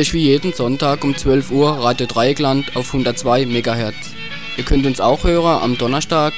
Ist 0.00 0.14
wie 0.14 0.20
jeden 0.20 0.54
Sonntag 0.54 1.04
um 1.04 1.14
12 1.14 1.50
Uhr 1.50 1.72
Radio 1.72 2.06
Dreieckland 2.06 2.74
auf 2.74 2.86
102 2.86 3.44
MHz. 3.44 4.14
Ihr 4.56 4.64
könnt 4.64 4.86
uns 4.86 4.98
auch 4.98 5.24
hören 5.24 5.62
am 5.62 5.76
Donnerstag 5.76 6.32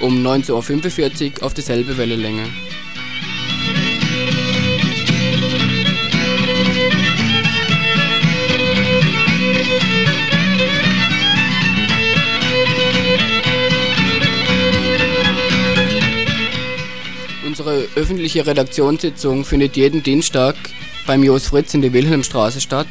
um 0.00 0.22
19.45 0.22 1.40
Uhr 1.40 1.46
auf 1.46 1.54
dieselbe 1.54 1.96
Wellenlänge. 1.96 2.42
Unsere 17.46 17.88
öffentliche 17.94 18.46
Redaktionssitzung 18.46 19.46
findet 19.46 19.74
jeden 19.78 20.02
Dienstag 20.02 20.54
beim 21.06 21.22
Jos 21.22 21.46
Fritz 21.46 21.74
in 21.74 21.82
der 21.82 21.92
Wilhelmstraße 21.92 22.60
statt. 22.60 22.86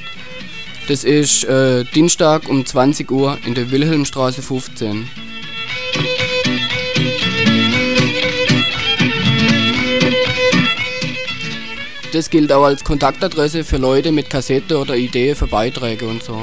Das 0.88 1.04
ist 1.04 1.44
äh, 1.46 1.84
Dienstag 1.84 2.48
um 2.48 2.66
20 2.66 3.12
Uhr 3.12 3.38
in 3.46 3.56
der 3.56 3.72
Wilhelmstraße 3.72 4.42
15. 4.42 5.08
Das 12.14 12.30
gilt 12.30 12.52
auch 12.54 12.64
als 12.64 12.84
Kontaktadresse 12.84 13.66
für 13.66 13.78
Leute 13.78 14.14
mit 14.14 14.30
Kassette 14.30 14.78
oder 14.78 14.96
Idee 14.96 15.36
für 15.36 15.48
Beiträge 15.48 16.06
und 16.06 16.24
so. 16.24 16.40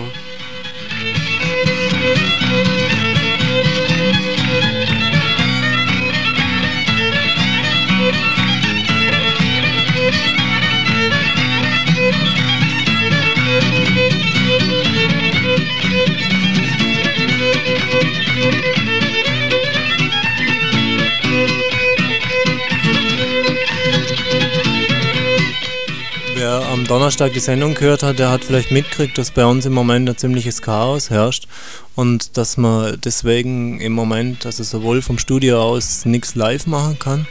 Donnerstag 27.13 27.35
die 27.35 27.41
Sendung 27.41 27.75
gehört 27.75 28.03
hat, 28.03 28.19
der 28.19 28.31
hat 28.31 28.43
vielleicht 28.43 28.71
mitgekriegt, 28.71 29.19
dass 29.19 29.33
bei 29.33 29.45
uns 29.45 29.67
im 29.67 29.75
Moment 29.75 30.09
ein 30.09 30.17
ziemliches 30.17 30.63
Chaos 30.63 31.11
herrscht 31.11 31.47
und 31.95 32.39
dass 32.39 32.57
man 32.57 32.99
deswegen 33.05 33.83
im 33.83 33.93
Moment, 33.93 34.47
also 34.47 34.63
sowohl 34.63 35.03
vom 35.03 35.19
Studio 35.19 35.61
aus 35.61 36.07
nichts 36.07 36.37
live 36.37 36.67
machen 36.67 36.99
kann, 36.99 37.27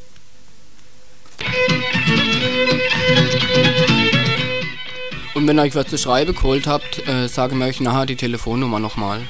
Und 5.35 5.47
wenn 5.47 5.59
ihr 5.59 5.63
euch 5.63 5.75
was 5.75 5.85
zu 5.87 5.99
schreiben 5.99 6.33
geholt 6.33 6.65
habt, 6.65 7.07
äh, 7.07 7.27
sagen 7.27 7.59
wir 7.59 7.67
euch 7.67 7.81
nachher 7.81 8.07
die 8.07 8.15
Telefonnummer 8.15 8.79
nochmal. 8.79 9.21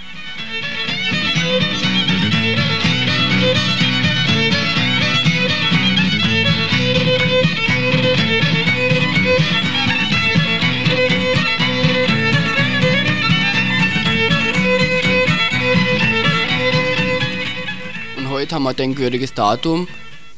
Heute 18.52 18.56
haben 18.56 18.64
wir 18.64 18.70
ein 18.72 18.76
denkwürdiges 18.76 19.34
Datum, 19.34 19.88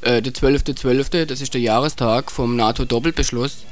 äh, 0.01 0.21
der 0.21 0.33
12.12., 0.33 0.77
.12., 0.77 1.25
das 1.25 1.41
ist 1.41 1.55
der 1.55 1.61
Jahrestag 1.61 2.29
vom 2.29 2.55
NATO-Doppelbeschluss. 2.55 3.65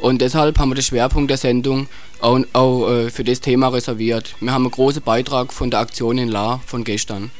Und 0.00 0.20
deshalb 0.20 0.58
haben 0.58 0.70
wir 0.70 0.74
den 0.74 0.82
Schwerpunkt 0.82 1.30
der 1.30 1.36
Sendung 1.36 1.86
auch, 2.20 2.40
auch 2.52 2.90
äh, 2.90 3.10
für 3.10 3.22
das 3.22 3.40
Thema 3.40 3.68
reserviert. 3.68 4.34
Wir 4.40 4.52
haben 4.52 4.64
einen 4.64 4.72
großen 4.72 5.02
Beitrag 5.02 5.52
von 5.52 5.70
der 5.70 5.78
Aktion 5.78 6.18
in 6.18 6.28
La 6.28 6.60
von 6.66 6.82
gestern. 6.82 7.30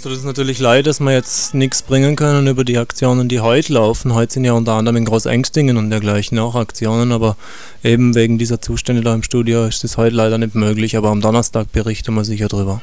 Es 0.00 0.04
tut 0.04 0.12
uns 0.12 0.24
natürlich 0.24 0.58
leid, 0.58 0.86
dass 0.86 0.98
wir 0.98 1.12
jetzt 1.12 1.52
nichts 1.52 1.82
bringen 1.82 2.16
können 2.16 2.46
über 2.46 2.64
die 2.64 2.78
Aktionen, 2.78 3.28
die 3.28 3.40
heute 3.40 3.74
laufen. 3.74 4.14
Heute 4.14 4.32
sind 4.32 4.44
ja 4.46 4.54
unter 4.54 4.72
anderem 4.72 4.96
in 4.96 5.04
Großengstingen 5.04 5.76
und 5.76 5.90
dergleichen 5.90 6.38
auch 6.38 6.54
Aktionen, 6.54 7.12
aber 7.12 7.36
eben 7.84 8.14
wegen 8.14 8.38
dieser 8.38 8.62
Zustände 8.62 9.02
da 9.02 9.12
im 9.12 9.22
Studio 9.22 9.66
ist 9.66 9.84
das 9.84 9.98
heute 9.98 10.16
leider 10.16 10.38
nicht 10.38 10.54
möglich. 10.54 10.96
Aber 10.96 11.10
am 11.10 11.20
Donnerstag 11.20 11.70
berichten 11.72 12.14
wir 12.14 12.24
sicher 12.24 12.48
drüber. 12.48 12.80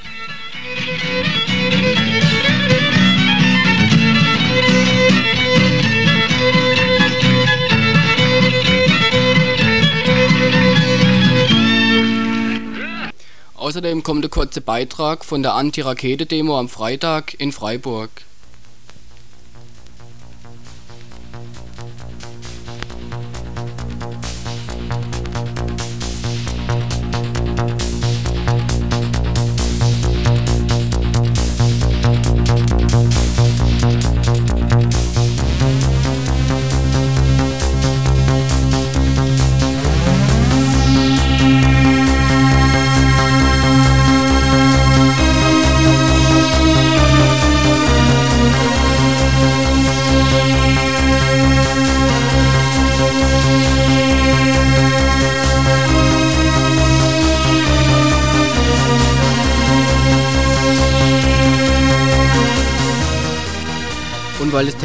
Außerdem 13.67 14.01
kommt 14.01 14.23
ein 14.23 14.31
kurzer 14.31 14.61
Beitrag 14.61 15.25
von 15.25 15.44
der 15.44 15.55
Anti-Rakete-Demo 15.55 16.57
am 16.57 16.69
Freitag 16.69 17.38
in 17.38 17.51
Freiburg. 17.51 18.09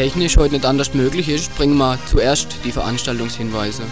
Technisch 0.02 0.36
heute 0.36 0.54
nicht 0.54 0.66
anders 0.66 0.94
möglich 0.94 1.28
ist, 1.28 1.54
bringen 1.54 1.76
wir 1.76 1.96
zuerst 2.06 2.56
die 2.64 2.72
Veranstaltungshinweise. 2.72 3.84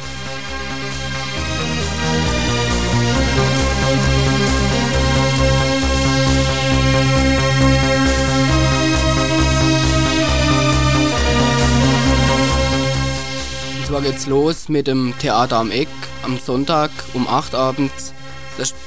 Und 13.79 13.87
zwar 13.87 14.01
geht's 14.01 14.27
los 14.27 14.69
mit 14.69 14.89
dem 14.89 15.15
Theater 15.21 15.59
am 15.59 15.71
Eck 15.71 15.87
am 16.25 16.41
Sonntag 16.41 16.91
um 17.15 17.29
8 17.29 17.55
abends. 17.55 18.13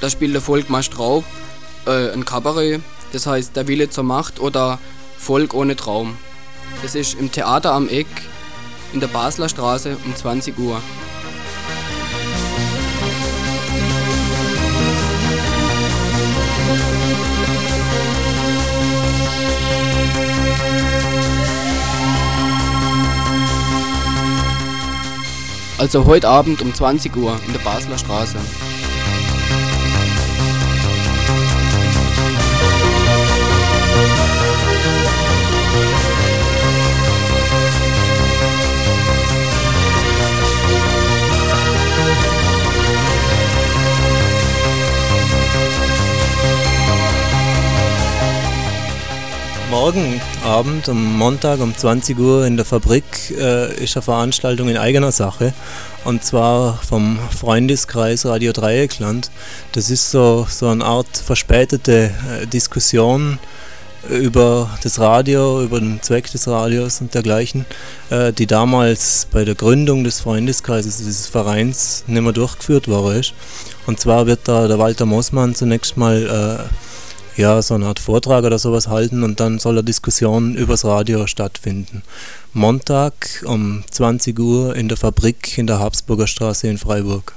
Da, 0.01 0.09
spielt 0.09 0.33
der 0.33 0.41
Volkmar 0.41 0.83
Straub 0.83 1.23
äh, 1.85 2.11
ein 2.11 2.25
Kabarett, 2.25 2.81
das 3.13 3.27
heißt 3.27 3.55
Der 3.55 3.69
Wille 3.69 3.89
zur 3.89 4.03
Macht 4.03 4.41
oder 4.41 4.77
Volk 5.17 5.53
ohne 5.53 5.77
Traum. 5.77 6.17
Das 6.81 6.95
ist 6.95 7.19
im 7.19 7.31
Theater 7.31 7.71
am 7.71 7.87
Eck 7.87 8.07
in 8.93 8.99
der 8.99 9.07
Basler 9.07 9.49
Straße 9.49 9.97
um 10.05 10.15
20 10.15 10.57
Uhr. 10.59 10.81
Also 25.77 26.05
heute 26.05 26.29
Abend 26.29 26.61
um 26.61 26.73
20 26.73 27.15
Uhr 27.17 27.37
in 27.45 27.51
der 27.51 27.59
Basler 27.59 27.97
Straße. 27.97 28.37
Morgen 49.93 50.21
Abend, 50.43 50.89
am 50.89 51.17
Montag 51.17 51.59
um 51.59 51.75
20 51.75 52.17
Uhr 52.17 52.47
in 52.47 52.57
der 52.57 52.65
Fabrik, 52.65 53.03
äh, 53.37 53.83
ist 53.83 53.95
eine 53.95 54.01
Veranstaltung 54.01 54.67
in 54.69 54.77
eigener 54.77 55.11
Sache. 55.11 55.53
Und 56.03 56.23
zwar 56.23 56.77
vom 56.77 57.19
Freundeskreis 57.29 58.25
Radio 58.25 58.53
Dreieckland. 58.53 59.29
Das 59.73 59.91
ist 59.91 60.09
so, 60.09 60.47
so 60.49 60.67
eine 60.69 60.83
Art 60.83 61.17
verspätete 61.17 62.11
äh, 62.41 62.47
Diskussion 62.47 63.37
über 64.09 64.69
das 64.81 64.99
Radio, 64.99 65.61
über 65.61 65.79
den 65.79 66.01
Zweck 66.01 66.31
des 66.31 66.47
Radios 66.47 66.99
und 66.99 67.13
dergleichen, 67.13 67.65
äh, 68.09 68.33
die 68.33 68.47
damals 68.47 69.27
bei 69.31 69.45
der 69.45 69.55
Gründung 69.55 70.03
des 70.03 70.21
Freundeskreises 70.21 70.97
dieses 70.97 71.27
Vereins 71.27 72.03
nicht 72.07 72.21
mehr 72.21 72.33
durchgeführt 72.33 72.87
worden 72.87 73.19
ist. 73.19 73.33
Und 73.85 73.99
zwar 73.99 74.25
wird 74.25 74.41
da 74.45 74.67
der 74.67 74.79
Walter 74.79 75.05
Mossmann 75.05 75.53
zunächst 75.53 75.97
mal 75.97 76.67
äh, 76.69 76.92
ja, 77.35 77.61
so 77.61 77.73
eine 77.73 77.87
Art 77.87 77.99
Vortrag 77.99 78.43
oder 78.43 78.59
sowas 78.59 78.87
halten 78.87 79.23
und 79.23 79.39
dann 79.39 79.59
soll 79.59 79.73
eine 79.73 79.83
Diskussion 79.83 80.55
übers 80.55 80.85
Radio 80.85 81.27
stattfinden. 81.27 82.03
Montag 82.53 83.43
um 83.45 83.83
20 83.89 84.39
Uhr 84.39 84.75
in 84.75 84.87
der 84.87 84.97
Fabrik 84.97 85.57
in 85.57 85.67
der 85.67 85.79
Habsburger 85.79 86.27
Straße 86.27 86.67
in 86.67 86.77
Freiburg. 86.77 87.33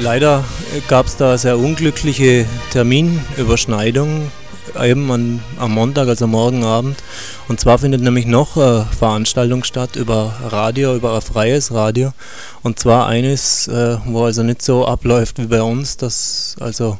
Leider 0.00 0.42
gab 0.88 1.06
es 1.06 1.16
da 1.18 1.36
sehr 1.36 1.58
unglückliche 1.58 2.46
Terminüberschneidungen, 2.72 4.32
eben 4.82 5.12
an, 5.12 5.40
am 5.58 5.72
Montag, 5.72 6.08
also 6.08 6.26
morgen 6.26 6.64
Abend. 6.64 6.96
Und 7.48 7.60
zwar 7.60 7.78
findet 7.78 8.00
nämlich 8.00 8.24
noch 8.24 8.56
eine 8.56 8.86
Veranstaltung 8.98 9.62
statt 9.62 9.96
über 9.96 10.34
Radio, 10.48 10.96
über 10.96 11.14
ein 11.14 11.20
freies 11.20 11.72
Radio. 11.72 12.14
Und 12.62 12.78
zwar 12.78 13.08
eines, 13.08 13.68
äh, 13.68 13.98
wo 14.06 14.24
also 14.24 14.42
nicht 14.42 14.62
so 14.62 14.86
abläuft 14.86 15.38
wie 15.38 15.48
bei 15.48 15.60
uns, 15.60 15.98
dass 15.98 16.56
also 16.60 16.98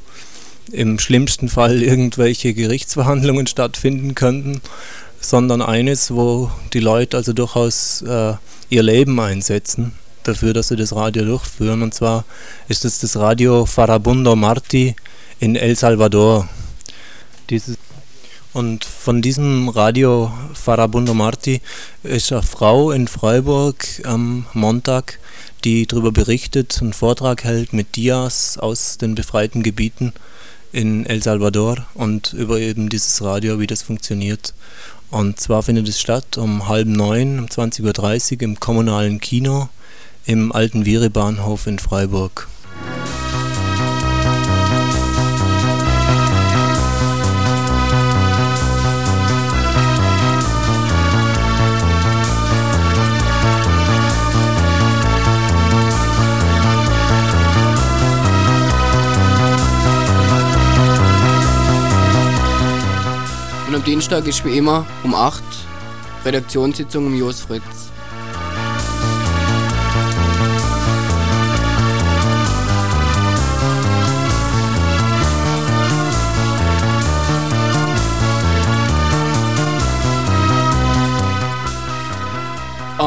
im 0.70 0.98
schlimmsten 0.98 1.48
Fall 1.48 1.82
irgendwelche 1.82 2.52
Gerichtsverhandlungen 2.52 3.46
stattfinden 3.46 4.14
könnten, 4.14 4.60
sondern 5.22 5.62
eines, 5.62 6.14
wo 6.14 6.50
die 6.74 6.80
Leute 6.80 7.16
also 7.16 7.32
durchaus 7.32 8.02
äh, 8.02 8.34
ihr 8.68 8.82
Leben 8.82 9.18
einsetzen 9.18 9.94
dafür, 10.24 10.52
dass 10.52 10.68
sie 10.68 10.76
das 10.76 10.94
Radio 10.94 11.24
durchführen. 11.24 11.82
Und 11.82 11.94
zwar 11.94 12.24
ist 12.68 12.84
es 12.84 12.98
das 12.98 13.16
Radio 13.16 13.66
Farabundo 13.66 14.36
Marti 14.36 14.94
in 15.38 15.56
El 15.56 15.76
Salvador. 15.76 16.48
Dieses 17.48 17.76
und 18.52 18.84
von 18.84 19.22
diesem 19.22 19.68
Radio 19.68 20.32
Farabundo 20.54 21.14
Marti 21.14 21.60
ist 22.02 22.32
eine 22.32 22.42
Frau 22.42 22.90
in 22.90 23.06
Freiburg 23.06 23.86
am 24.04 24.46
Montag, 24.54 25.20
die 25.62 25.86
darüber 25.86 26.10
berichtet, 26.10 26.78
einen 26.80 26.92
Vortrag 26.92 27.44
hält 27.44 27.72
mit 27.72 27.94
Dias 27.94 28.58
aus 28.58 28.98
den 28.98 29.14
befreiten 29.14 29.62
Gebieten 29.62 30.12
in 30.72 31.06
El 31.06 31.22
Salvador 31.22 31.86
und 31.94 32.32
über 32.32 32.58
eben 32.58 32.88
dieses 32.88 33.22
Radio, 33.22 33.60
wie 33.60 33.68
das 33.68 33.82
funktioniert. 33.82 34.52
Und 35.10 35.38
zwar 35.38 35.62
findet 35.62 35.88
es 35.88 36.00
statt 36.00 36.36
um 36.36 36.66
halb 36.66 36.88
neun, 36.88 37.38
um 37.38 37.46
20.30 37.46 38.34
Uhr 38.34 38.42
im 38.42 38.58
kommunalen 38.58 39.20
Kino 39.20 39.68
im 40.30 40.52
alten 40.52 40.86
Viry-Bahnhof 40.86 41.66
in 41.66 41.80
Freiburg. 41.80 42.46
Und 63.66 63.74
am 63.74 63.82
Dienstag 63.82 64.28
ist 64.28 64.44
wie 64.44 64.56
immer 64.56 64.86
um 65.02 65.12
8 65.12 65.42
Redaktionssitzung 66.24 67.08
im 67.08 67.18
Jos 67.18 67.40
Fritz. 67.40 67.90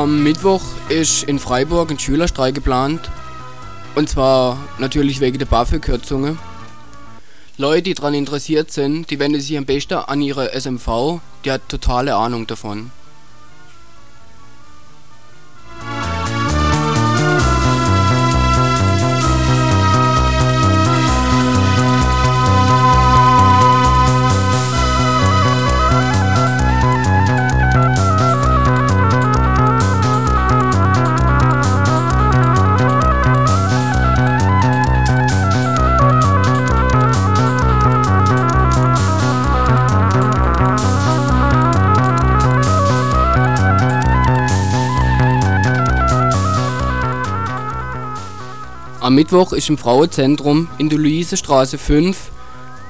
Am 0.03 0.21
Mittwoch 0.21 0.61
ist 0.89 1.23
in 1.23 1.39
Freiburg 1.39 1.89
ein 1.89 1.97
Schülerstreik 1.97 2.53
geplant. 2.53 3.09
Und 3.95 4.09
zwar 4.09 4.57
natürlich 4.77 5.21
wegen 5.21 5.39
der 5.39 5.45
BAföG-Kürzungen. 5.45 6.37
Leute, 7.57 7.83
die 7.83 7.93
daran 7.93 8.13
interessiert 8.13 8.69
sind, 8.69 9.09
die 9.09 9.19
wenden 9.19 9.39
sich 9.39 9.57
am 9.57 9.63
besten 9.63 9.93
an 9.93 10.21
ihre 10.21 10.51
SMV, 10.59 11.21
die 11.45 11.51
hat 11.53 11.69
totale 11.69 12.17
Ahnung 12.17 12.47
davon. 12.47 12.91
Am 49.13 49.17
Mittwoch 49.17 49.53
ist 49.53 49.69
im 49.69 49.77
Frauenzentrum 49.77 50.69
in 50.79 50.89
der 50.89 50.97
Luisestraße 50.97 51.77
5 51.77 52.31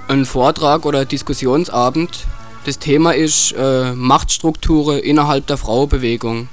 ein 0.07 0.23
Vortrag 0.23 0.85
oder 0.85 1.03
Diskussionsabend. 1.03 2.27
Das 2.63 2.79
Thema 2.79 3.11
ist 3.11 3.53
äh, 3.57 3.91
Machtstrukturen 3.91 4.99
innerhalb 4.99 5.47
der 5.47 5.57
Frauenbewegung. 5.57 6.47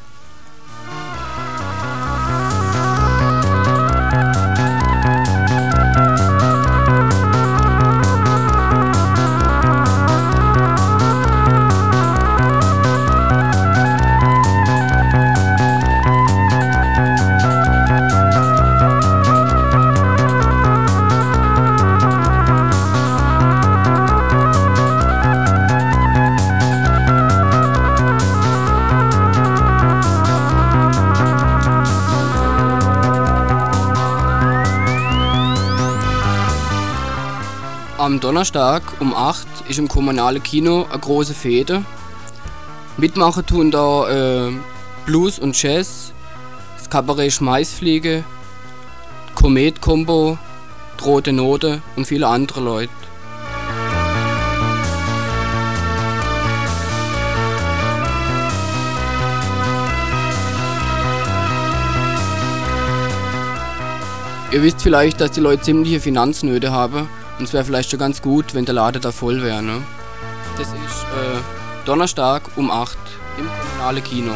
Donnerstag 38.21 38.83
um 39.01 39.15
8 39.15 39.47
ist 39.69 39.79
im 39.79 39.89
kommunalen 39.89 40.43
Kino 40.43 40.87
eine 40.91 41.01
große 41.01 41.33
Fete. 41.33 41.85
Mitmachen 42.99 43.47
tun 43.47 43.71
da 43.71 44.49
äh, 44.49 44.53
Blues 45.07 45.39
und 45.39 45.61
Jazz, 45.61 46.13
das 46.77 46.91
Kabarett 46.91 47.33
Schmeißfliege, 47.33 48.23
Komet 49.35 49.81
Combo, 49.81 50.37
Drohte 50.99 51.33
Note 51.33 51.81
und 51.97 52.07
viele 52.07 52.29
andere 52.29 52.61
Leute. 52.61 52.93
Ihr 64.53 64.63
wisst 64.63 64.83
vielleicht, 64.83 65.21
dass 65.21 65.31
die 65.31 65.41
Leute 65.41 65.63
ziemliche 65.63 66.01
Finanznöte 66.01 66.71
haben 66.71 67.09
und 67.41 67.47
es 67.47 67.55
wäre 67.55 67.65
vielleicht 67.65 67.91
schon 67.91 67.99
ganz 67.99 68.21
gut, 68.21 68.55
wenn 68.55 68.67
der 68.67 68.75
Laden 68.75 69.01
da 69.01 69.13
voll 69.13 69.43
wäre. 69.43 69.63
Ne? 69.63 69.83
Das 70.59 70.69
ist 70.69 70.75
äh, 70.75 71.87
Donnerstag 71.87 72.43
um 72.57 72.71
8 72.71 72.99
im 73.39 73.49
kommunale 73.49 74.03
Kino. 74.03 74.33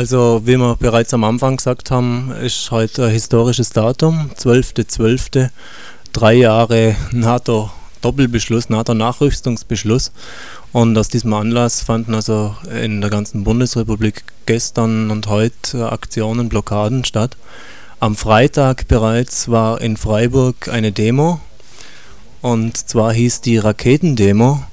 Also 0.00 0.40
wie 0.46 0.56
wir 0.56 0.76
bereits 0.76 1.12
am 1.12 1.24
Anfang 1.24 1.58
gesagt 1.58 1.90
haben, 1.90 2.32
ist 2.42 2.70
heute 2.70 3.04
ein 3.04 3.12
historisches 3.12 3.68
Datum, 3.68 4.30
12.12., 4.34 5.50
drei 6.14 6.32
Jahre 6.32 6.96
NATO-Doppelbeschluss, 7.12 8.70
NATO-Nachrüstungsbeschluss. 8.70 10.12
Und 10.72 10.96
aus 10.96 11.08
diesem 11.08 11.34
Anlass 11.34 11.82
fanden 11.82 12.14
also 12.14 12.56
in 12.82 13.02
der 13.02 13.10
ganzen 13.10 13.44
Bundesrepublik 13.44 14.24
gestern 14.46 15.10
und 15.10 15.26
heute 15.26 15.92
Aktionen, 15.92 16.48
Blockaden 16.48 17.04
statt. 17.04 17.36
Am 17.98 18.16
Freitag 18.16 18.88
bereits 18.88 19.50
war 19.50 19.82
in 19.82 19.98
Freiburg 19.98 20.68
eine 20.68 20.92
Demo 20.92 21.42
und 22.40 22.74
zwar 22.74 23.12
hieß 23.12 23.42
die 23.42 23.58
Raketendemo 23.58 24.64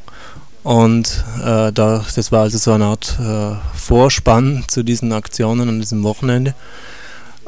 und 0.68 1.24
äh, 1.40 1.72
da, 1.72 2.04
das 2.14 2.34
war 2.34 2.42
also 2.42 2.58
so 2.58 2.74
eine 2.74 2.88
Art 2.88 3.18
äh, 3.22 3.56
Vorspann 3.74 4.66
zu 4.68 4.84
diesen 4.84 5.14
Aktionen 5.14 5.70
an 5.70 5.80
diesem 5.80 6.04
Wochenende. 6.04 6.56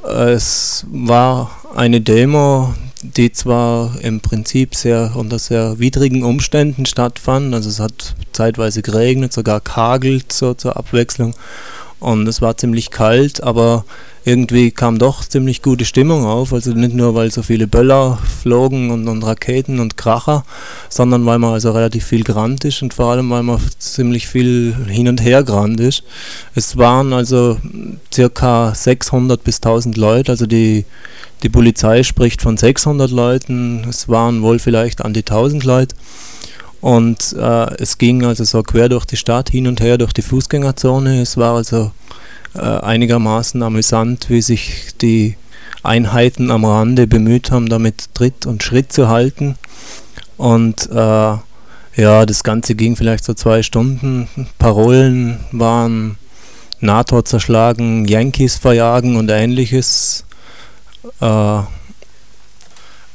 Äh, 0.05 0.31
es 0.31 0.85
war 0.89 1.51
eine 1.75 1.99
Demo, 1.99 2.73
die 3.01 3.33
zwar 3.33 3.99
im 3.99 4.21
Prinzip 4.21 4.73
sehr 4.73 5.11
unter 5.15 5.37
sehr 5.37 5.79
widrigen 5.79 6.23
Umständen 6.23 6.85
stattfand, 6.85 7.53
also 7.53 7.67
es 7.67 7.81
hat 7.81 8.15
zeitweise 8.31 8.81
geregnet, 8.81 9.33
sogar 9.33 9.59
kagelt 9.59 10.31
so 10.31 10.53
zur 10.53 10.77
Abwechslung 10.77 11.33
und 11.99 12.27
es 12.27 12.41
war 12.41 12.57
ziemlich 12.57 12.91
kalt, 12.91 13.43
aber 13.43 13.85
irgendwie 14.25 14.71
kam 14.71 14.99
doch 14.99 15.25
ziemlich 15.25 15.61
gute 15.61 15.85
Stimmung 15.85 16.25
auf. 16.25 16.53
Also 16.53 16.71
nicht 16.71 16.93
nur, 16.93 17.15
weil 17.15 17.31
so 17.31 17.41
viele 17.41 17.67
Böller 17.67 18.19
flogen 18.41 18.91
und, 18.91 19.07
und 19.07 19.23
Raketen 19.23 19.79
und 19.79 19.97
Kracher, 19.97 20.45
sondern 20.89 21.25
weil 21.25 21.39
man 21.39 21.53
also 21.53 21.71
relativ 21.71 22.05
viel 22.05 22.23
gerannt 22.23 22.63
ist 22.65 22.81
und 22.81 22.93
vor 22.93 23.11
allem, 23.11 23.29
weil 23.29 23.43
man 23.43 23.59
ziemlich 23.79 24.27
viel 24.27 24.75
hin 24.87 25.07
und 25.07 25.21
her 25.23 25.43
gerannt 25.43 25.79
ist. 25.79 26.03
Es 26.53 26.77
waren 26.77 27.13
also 27.13 27.57
circa 28.13 28.75
600 28.75 29.43
bis 29.43 29.57
1000 29.57 29.97
Leute, 29.97 30.31
also 30.31 30.45
die, 30.45 30.85
die 31.43 31.49
Polizei 31.49 32.03
spricht 32.03 32.41
von 32.41 32.57
600 32.57 33.09
Leuten, 33.11 33.85
es 33.89 34.09
waren 34.09 34.41
wohl 34.41 34.59
vielleicht 34.59 35.01
an 35.03 35.13
die 35.13 35.21
1000 35.21 35.63
Leute. 35.63 35.95
Und 36.81 37.35
äh, 37.37 37.75
es 37.75 37.97
ging 37.97 38.23
also 38.23 38.43
so 38.43 38.63
quer 38.63 38.89
durch 38.89 39.05
die 39.05 39.17
Stadt, 39.17 39.49
hin 39.49 39.67
und 39.67 39.81
her 39.81 39.97
durch 39.97 40.13
die 40.13 40.21
Fußgängerzone. 40.21 41.21
Es 41.21 41.35
war 41.35 41.55
also 41.55 41.91
äh, 42.55 42.59
einigermaßen 42.59 43.61
amüsant, 43.61 44.29
wie 44.29 44.41
sich 44.41 44.95
die 45.01 45.35
Einheiten 45.83 46.51
am 46.51 46.65
Rande 46.65 47.07
bemüht 47.07 47.51
haben, 47.51 47.69
damit 47.69 48.13
Tritt 48.13 48.45
und 48.45 48.63
Schritt 48.63 48.91
zu 48.93 49.09
halten. 49.09 49.55
Und 50.37 50.89
äh, 50.89 51.37
ja, 51.95 52.25
das 52.25 52.43
Ganze 52.43 52.75
ging 52.75 52.95
vielleicht 52.95 53.25
so 53.25 53.33
zwei 53.33 53.61
Stunden. 53.61 54.29
Parolen 54.57 55.39
waren 55.51 56.17
NATO 56.79 57.21
zerschlagen, 57.21 58.05
Yankees 58.05 58.55
verjagen 58.55 59.17
und 59.17 59.29
ähnliches. 59.29 60.23
Äh, 61.19 61.59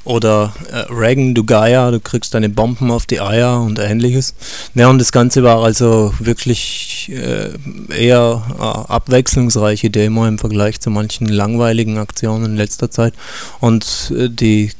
oder 0.04 0.54
äh, 0.70 0.92
Reagan, 0.92 1.34
du 1.34 1.44
Geier, 1.44 1.90
du 1.90 2.00
kriegst 2.00 2.34
deine 2.34 2.48
Bomben 2.48 2.90
auf 2.90 3.06
die 3.06 3.20
Eier 3.20 3.60
und 3.60 3.78
ähnliches. 3.78 4.34
Ja, 4.74 4.88
und 4.88 4.98
das 4.98 5.12
Ganze 5.12 5.42
war 5.42 5.62
also 5.62 6.12
wirklich 6.18 7.10
äh, 7.12 7.50
eher 7.96 8.42
äh, 8.58 8.62
abwechslungsreiche 8.62 9.90
Demo 9.90 10.26
im 10.26 10.38
Vergleich 10.38 10.80
zu 10.80 10.90
manchen 10.90 11.26
langweiligen 11.26 11.98
Aktionen 11.98 12.44
in 12.44 12.56
letzter 12.56 12.90
Zeit. 12.90 13.14
Und 13.60 14.12
äh, 14.16 14.28
die 14.28 14.70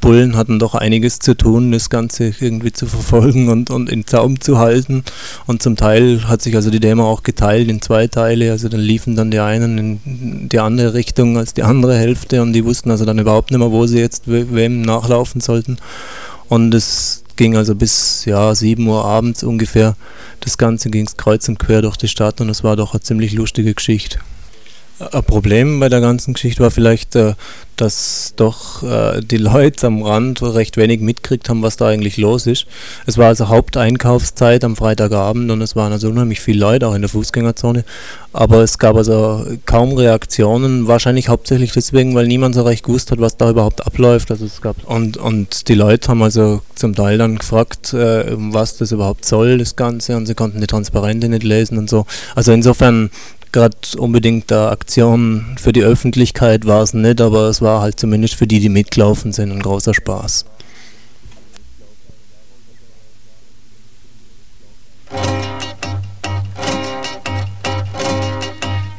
Bullen 0.00 0.36
hatten 0.36 0.58
doch 0.58 0.74
einiges 0.74 1.18
zu 1.18 1.36
tun, 1.36 1.72
das 1.72 1.90
Ganze 1.90 2.32
irgendwie 2.40 2.72
zu 2.72 2.86
verfolgen 2.86 3.48
und, 3.48 3.70
und 3.70 3.90
in 3.90 4.06
Zaum 4.06 4.40
zu 4.40 4.58
halten. 4.58 5.04
Und 5.46 5.62
zum 5.62 5.76
Teil 5.76 6.28
hat 6.28 6.42
sich 6.42 6.56
also 6.56 6.70
die 6.70 6.80
Demo 6.80 7.08
auch 7.08 7.22
geteilt 7.22 7.68
in 7.68 7.80
zwei 7.80 8.06
Teile. 8.06 8.50
Also 8.50 8.68
dann 8.68 8.80
liefen 8.80 9.16
dann 9.16 9.30
die 9.30 9.40
einen 9.40 9.78
in 9.78 10.48
die 10.48 10.58
andere 10.58 10.94
Richtung 10.94 11.38
als 11.38 11.54
die 11.54 11.62
andere 11.62 11.96
Hälfte 11.96 12.42
und 12.42 12.52
die 12.52 12.64
wussten 12.64 12.90
also 12.90 13.04
dann 13.04 13.18
überhaupt 13.18 13.50
nicht 13.50 13.60
mehr, 13.60 13.72
wo 13.72 13.86
sie 13.86 13.98
jetzt 13.98 14.28
we 14.28 14.52
wem 14.52 14.82
nachlaufen 14.82 15.40
sollten. 15.40 15.78
Und 16.48 16.74
es 16.74 17.22
ging 17.36 17.56
also 17.56 17.74
bis 17.74 18.24
ja, 18.24 18.54
7 18.54 18.86
Uhr 18.86 19.04
abends 19.04 19.42
ungefähr. 19.42 19.96
Das 20.40 20.58
Ganze 20.58 20.90
ging 20.90 21.08
kreuz 21.16 21.48
und 21.48 21.58
quer 21.58 21.82
durch 21.82 21.96
die 21.96 22.08
Stadt 22.08 22.40
und 22.40 22.48
es 22.48 22.64
war 22.64 22.76
doch 22.76 22.94
eine 22.94 23.00
ziemlich 23.00 23.32
lustige 23.32 23.74
Geschichte. 23.74 24.18
Ein 24.98 25.24
Problem 25.24 25.80
bei 25.80 25.88
der 25.88 26.00
ganzen 26.00 26.34
Geschichte 26.34 26.62
war 26.62 26.70
vielleicht, 26.70 27.16
äh, 27.16 27.34
dass 27.76 28.34
doch 28.36 28.82
äh, 28.82 29.20
die 29.20 29.38
Leute 29.38 29.86
am 29.86 30.02
Rand 30.02 30.42
recht 30.42 30.76
wenig 30.76 31.00
mitgekriegt 31.00 31.48
haben, 31.48 31.62
was 31.62 31.76
da 31.76 31.88
eigentlich 31.88 32.18
los 32.18 32.46
ist. 32.46 32.66
Es 33.06 33.18
war 33.18 33.28
also 33.28 33.48
Haupteinkaufszeit 33.48 34.62
am 34.62 34.76
Freitagabend 34.76 35.50
und 35.50 35.60
es 35.62 35.74
waren 35.74 35.92
also 35.92 36.08
unheimlich 36.08 36.40
viele 36.40 36.60
Leute 36.60 36.86
auch 36.86 36.94
in 36.94 37.02
der 37.02 37.08
Fußgängerzone. 37.08 37.84
Aber 38.32 38.62
es 38.62 38.78
gab 38.78 38.96
also 38.96 39.44
kaum 39.66 39.94
Reaktionen, 39.94 40.86
wahrscheinlich 40.86 41.28
hauptsächlich 41.28 41.72
deswegen, 41.72 42.14
weil 42.14 42.26
niemand 42.26 42.54
so 42.54 42.62
recht 42.62 42.84
gewusst 42.84 43.10
hat, 43.10 43.20
was 43.20 43.36
da 43.36 43.50
überhaupt 43.50 43.84
abläuft. 43.84 44.30
Also 44.30 44.44
es 44.44 44.60
gab 44.60 44.76
und, 44.84 45.16
und 45.16 45.68
die 45.68 45.74
Leute 45.74 46.08
haben 46.08 46.22
also 46.22 46.60
zum 46.74 46.94
Teil 46.94 47.18
dann 47.18 47.38
gefragt, 47.38 47.92
äh, 47.94 48.26
was 48.36 48.76
das 48.76 48.92
überhaupt 48.92 49.24
soll, 49.24 49.58
das 49.58 49.74
Ganze, 49.74 50.16
und 50.16 50.26
sie 50.26 50.34
konnten 50.34 50.60
die 50.60 50.66
Transparente 50.66 51.28
nicht 51.28 51.42
lesen 51.42 51.78
und 51.78 51.90
so. 51.90 52.06
Also 52.36 52.52
insofern 52.52 53.10
gerade 53.52 53.76
unbedingt 53.98 54.50
eine 54.50 54.70
Aktion 54.70 55.56
für 55.60 55.72
die 55.72 55.82
Öffentlichkeit 55.82 56.66
war 56.66 56.82
es 56.82 56.94
nicht, 56.94 57.20
aber 57.20 57.48
es 57.48 57.62
war 57.62 57.80
halt 57.82 58.00
zumindest 58.00 58.34
für 58.34 58.46
die, 58.46 58.60
die 58.60 58.68
mitgelaufen 58.68 59.32
sind, 59.32 59.52
ein 59.52 59.60
großer 59.60 59.94
Spaß. 59.94 60.46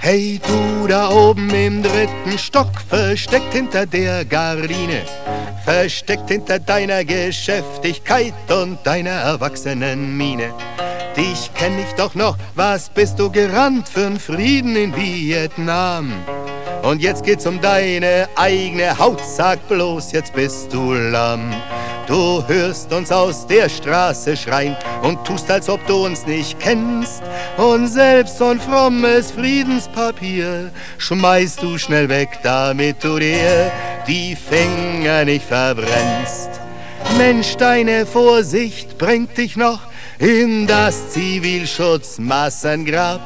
Hey 0.06 0.38
du 0.46 0.86
da 0.86 1.10
oben 1.12 1.50
im 1.52 1.82
dritten 1.82 2.38
Stock, 2.38 2.68
versteckt 2.90 3.54
hinter 3.54 3.86
der 3.86 4.26
Gardine, 4.26 5.04
versteckt 5.64 6.30
hinter 6.30 6.60
deiner 6.60 7.06
Geschäftigkeit 7.06 8.34
und 8.52 8.80
deiner 8.84 9.12
erwachsenen 9.12 10.18
Miene. 10.18 10.54
Dich 11.16 11.50
kenn 11.54 11.80
ich 11.80 11.94
doch 11.96 12.16
noch, 12.16 12.36
was 12.54 12.90
bist 12.90 13.18
du 13.18 13.32
gerannt 13.32 13.88
für'n 13.88 14.20
Frieden 14.20 14.76
in 14.76 14.94
Vietnam? 14.94 16.12
Und 16.82 17.02
jetzt 17.02 17.24
geht's 17.24 17.46
um 17.46 17.62
deine 17.62 18.28
eigene 18.36 19.00
Haut, 19.00 19.22
sag 19.26 19.66
bloß, 19.70 20.12
jetzt 20.12 20.34
bist 20.34 20.74
du 20.74 20.96
lamm. 20.96 21.54
Du 22.06 22.46
hörst 22.48 22.92
uns 22.92 23.14
aus 23.14 23.48
der 23.48 23.70
Straße 23.70 24.36
schreien 24.36 24.76
und 25.04 25.24
tust, 25.26 25.50
als 25.50 25.70
ob 25.70 25.88
du 25.88 26.04
uns 26.06 26.26
nicht 26.26 26.60
kennst. 26.60 27.24
Und 27.56 27.88
selbst 27.88 28.40
so 28.40 28.48
ein 28.48 28.60
frommes 28.60 29.32
Friedenspapier 29.32 30.70
schmeißt 30.98 31.62
du 31.62 31.78
schnell 31.78 32.10
weg, 32.10 32.40
damit 32.44 33.02
du 33.04 33.20
dir 33.20 33.72
die 34.06 34.36
Finger 34.36 35.24
nicht 35.24 35.46
verbrennst. 35.46 36.50
Mensch, 37.18 37.56
deine 37.56 38.06
Vorsicht 38.06 38.98
bringt 38.98 39.38
dich 39.38 39.56
noch 39.56 39.80
in 40.20 40.68
das 40.68 41.12
Zivilschutzmassengrab. 41.12 43.22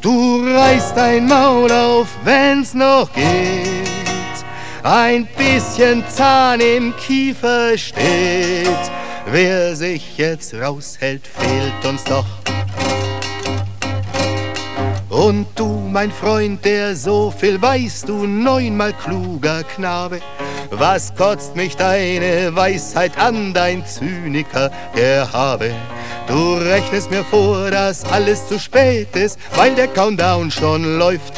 Du 0.00 0.46
reißt 0.46 0.96
dein 0.96 1.26
Maul 1.26 1.70
auf, 1.70 2.08
wenn's 2.24 2.72
noch 2.72 3.12
geht. 3.12 3.97
Ein 4.82 5.26
bisschen 5.36 6.04
Zahn 6.08 6.60
im 6.60 6.94
Kiefer 6.96 7.76
steht. 7.76 8.68
Wer 9.26 9.74
sich 9.74 10.16
jetzt 10.16 10.54
raushält, 10.54 11.26
fehlt 11.26 11.84
uns 11.84 12.04
doch. 12.04 12.26
Und 15.10 15.46
du, 15.56 15.66
mein 15.66 16.12
Freund, 16.12 16.64
der 16.64 16.94
so 16.94 17.34
viel 17.36 17.60
weiß, 17.60 18.02
du 18.02 18.24
neunmal 18.24 18.92
kluger 18.92 19.64
Knabe, 19.64 20.20
was 20.70 21.12
kotzt 21.14 21.56
mich 21.56 21.76
deine 21.76 22.54
Weisheit 22.54 23.18
an, 23.18 23.52
dein 23.52 23.84
Zyniker, 23.84 24.70
der 24.96 25.32
habe? 25.32 25.72
Du 26.28 26.54
rechnest 26.54 27.10
mir 27.10 27.24
vor, 27.24 27.70
dass 27.70 28.04
alles 28.04 28.46
zu 28.46 28.60
spät 28.60 29.16
ist, 29.16 29.40
weil 29.56 29.74
der 29.74 29.88
Countdown 29.88 30.50
schon 30.50 30.98
läuft. 30.98 31.32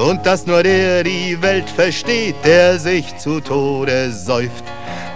Und 0.00 0.24
dass 0.24 0.46
nur 0.46 0.62
der 0.62 1.04
die 1.04 1.40
Welt 1.42 1.68
versteht, 1.68 2.36
der 2.44 2.78
sich 2.78 3.16
zu 3.18 3.38
Tode 3.38 4.10
säuft. 4.10 4.64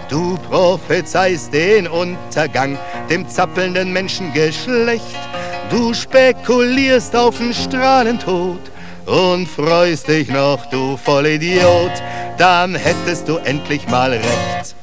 Du 0.09 0.37
prophezeist 0.37 1.51
den 1.51 1.87
Untergang 1.87 2.77
dem 3.09 3.27
zappelnden 3.27 3.91
Menschengeschlecht. 3.91 5.17
Du 5.71 5.91
spekulierst 5.91 7.15
auf 7.15 7.39
den 7.39 7.51
Strahlentod 7.51 8.59
und 9.07 9.47
freust 9.47 10.07
dich 10.07 10.29
noch, 10.29 10.67
du 10.67 10.97
Vollidiot, 10.97 11.91
dann 12.37 12.75
hättest 12.75 13.27
du 13.27 13.37
endlich 13.37 13.87
mal 13.87 14.11
recht. 14.11 14.75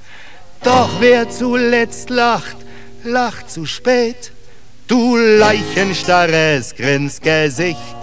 Doch 0.64 0.90
wer 0.98 1.31
zuletzt 1.31 2.11
lacht, 2.11 2.57
lacht 3.05 3.48
zu 3.48 3.66
spät, 3.66 4.33
du 4.88 5.16
leichenstarres 5.16 6.74
Grinsgesicht. 6.74 8.02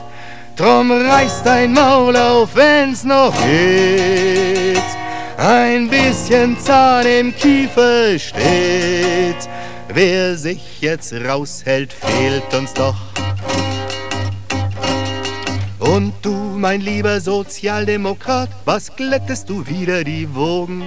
Drum 0.60 0.92
reiß 0.92 1.44
dein 1.44 1.72
Maul 1.72 2.18
auf, 2.18 2.54
wenn's 2.54 3.06
noch 3.06 3.34
geht. 3.46 4.84
Ein 5.38 5.90
bisschen 5.90 6.60
Zahn 6.60 7.06
im 7.06 7.34
Kiefer 7.34 8.20
steht. 8.20 9.48
Wer 9.88 10.36
sich 10.36 10.82
jetzt 10.82 11.14
raushält, 11.14 11.94
fehlt 11.94 12.54
uns 12.54 12.74
doch. 12.74 12.98
Und 15.80 16.14
du, 16.22 16.39
mein 16.60 16.82
lieber 16.82 17.22
Sozialdemokrat, 17.22 18.50
was 18.66 18.94
glättest 18.96 19.50
du 19.50 19.66
wieder 19.66 20.04
die 20.04 20.28
Wogen? 20.36 20.84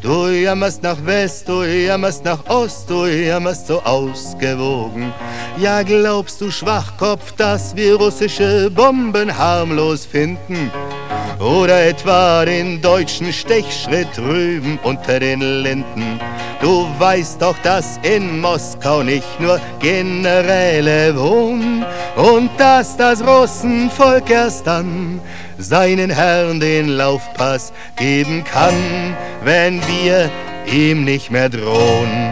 Du 0.00 0.28
jammerst 0.28 0.82
nach 0.82 1.04
West, 1.04 1.48
du 1.48 1.64
jammerst 1.64 2.24
nach 2.24 2.46
Ost, 2.48 2.88
du 2.88 3.06
jammerst 3.06 3.66
so 3.66 3.82
ausgewogen. 3.82 5.12
Ja, 5.58 5.82
glaubst 5.82 6.40
du, 6.40 6.50
Schwachkopf, 6.50 7.32
dass 7.32 7.74
wir 7.74 7.96
russische 7.96 8.70
Bomben 8.70 9.36
harmlos 9.36 10.06
finden? 10.06 10.70
Oder 11.40 11.86
etwa 11.86 12.44
den 12.44 12.80
deutschen 12.80 13.32
Stechschritt 13.32 14.16
drüben 14.16 14.78
unter 14.84 15.18
den 15.18 15.62
Linden? 15.62 16.20
Du 16.60 16.86
weißt 16.98 17.42
doch, 17.42 17.58
dass 17.58 17.98
in 18.02 18.40
Moskau 18.40 19.02
nicht 19.02 19.40
nur 19.40 19.60
Generäle 19.80 21.14
wohnen 21.16 21.84
und 22.16 22.50
dass 22.58 22.96
das 22.96 23.22
Russenvolk 23.24 24.30
erst 24.30 24.66
dann 24.66 25.20
seinen 25.58 26.10
Herrn 26.10 26.58
den 26.58 26.88
Laufpass 26.88 27.72
geben 27.96 28.42
kann, 28.42 29.16
wenn 29.44 29.80
wir 29.86 30.30
ihm 30.66 31.04
nicht 31.04 31.30
mehr 31.30 31.48
drohen. 31.48 32.30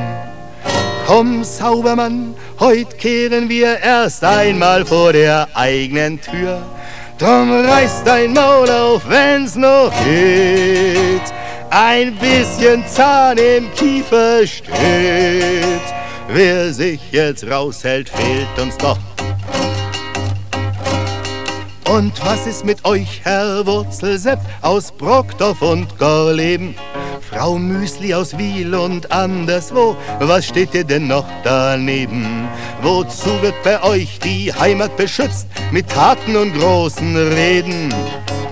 Komm, 1.07 1.45
Saubermann, 1.45 2.35
heut 2.59 2.99
kehren 2.99 3.51
wir 3.51 3.79
erst 3.79 4.25
einmal 4.25 4.87
vor 4.87 5.13
der 5.13 5.49
eigenen 5.53 6.19
Tür. 6.19 6.63
Drum 7.19 7.53
reiß 7.53 8.03
dein 8.05 8.33
Maul 8.33 8.71
auf, 8.71 9.03
wenn's 9.07 9.55
noch 9.55 9.93
geht. 10.03 11.23
Ein 11.69 12.17
bisschen 12.17 12.87
Zahn 12.87 13.37
im 13.37 13.71
Kiefer 13.75 14.47
steht. 14.47 15.83
Wer 16.29 16.73
sich 16.73 17.01
jetzt 17.13 17.47
raushält, 17.47 18.09
fehlt 18.09 18.59
uns 18.59 18.77
doch 18.79 18.99
und 21.95 22.27
was 22.27 22.49
ist 22.49 22.65
mit 22.65 22.85
euch, 22.85 23.21
Herr 23.23 23.65
Wurzelsepp 23.67 24.41
aus 24.63 24.91
Brockdorf 24.91 25.63
und 25.63 25.97
Gorleben? 25.97 26.75
Frau 27.21 27.57
Müsli 27.57 28.13
aus 28.13 28.37
Wiel 28.37 28.75
und 28.75 29.13
anderswo, 29.13 29.97
was 30.19 30.47
steht 30.47 30.75
ihr 30.75 30.83
denn 30.83 31.07
noch 31.07 31.27
daneben? 31.45 32.49
Wozu 32.83 33.31
wird 33.43 33.63
bei 33.63 33.81
euch 33.85 34.19
die 34.19 34.53
Heimat 34.53 34.97
beschützt 34.97 35.47
mit 35.71 35.89
Taten 35.89 36.35
und 36.35 36.59
großen 36.59 37.17
Reden? 37.17 37.95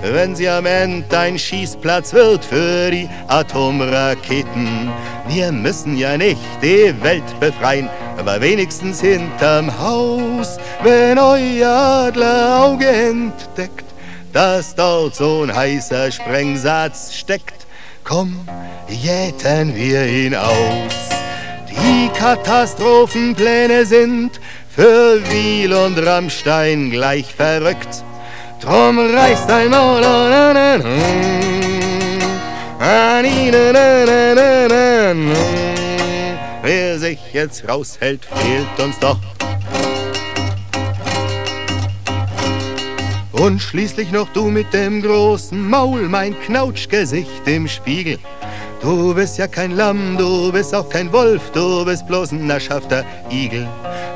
Wenn 0.03 0.37
sie 0.37 0.49
am 0.49 0.67
Ende 0.67 1.19
ein 1.19 1.37
Schießplatz 1.37 2.13
wird 2.13 2.45
für 2.45 2.93
die 2.93 3.09
Atomraketen. 3.27 4.91
Wir 5.29 5.51
müssen 5.51 5.97
ja 5.97 6.17
nicht 6.17 6.41
die 6.63 6.95
Welt 7.03 7.41
befreien, 7.41 7.89
aber 8.19 8.41
wenigstens 8.41 9.01
hinterm 9.01 9.77
Haus, 9.81 10.32
wenn 10.83 11.19
euer 11.19 12.07
Adlerauge 12.09 12.87
entdeckt, 12.87 13.85
dass 14.33 14.75
dort 14.75 15.15
so 15.15 15.43
ein 15.43 15.55
heißer 15.55 16.11
Sprengsatz 16.11 17.15
steckt, 17.15 17.67
komm, 18.05 18.47
jäten 18.89 19.75
wir 19.75 20.07
ihn 20.07 20.35
aus. 20.35 21.11
Die 21.69 22.09
Katastrophenpläne 22.19 23.87
sind 23.87 24.41
für 24.69 25.21
Wiel 25.31 25.73
und 25.73 25.99
Rammstein 25.99 26.91
gleich 26.91 27.35
verrückt. 27.35 28.05
Drum 28.61 28.99
reißt 28.99 29.49
dein 29.49 29.71
Maul 29.71 30.03
und 30.03 30.33
Wer 36.63 36.99
sich 36.99 37.19
jetzt 37.33 37.69
raushält, 37.69 38.25
fehlt 38.25 38.81
uns 38.81 38.99
doch. 38.99 39.19
Und 43.33 43.61
schließlich 43.61 44.13
noch 44.13 44.29
du 44.29 44.47
mit 44.47 44.73
dem 44.75 45.01
großen 45.03 45.69
Maul, 45.69 46.09
mein 46.09 46.39
Knautschgesicht 46.41 47.47
im 47.47 47.67
Spiegel. 47.67 48.19
Du 48.83 49.15
bist 49.15 49.39
ja 49.39 49.47
kein 49.47 49.77
Lamm, 49.77 50.17
du 50.19 50.53
bist 50.53 50.75
auch 50.75 50.89
kein 50.89 51.13
Wolf, 51.13 51.51
du 51.53 51.85
bist 51.85 52.07
bloß 52.07 52.33
ein 52.33 52.47
naschhafter 52.47 53.05
Igel. 53.31 53.67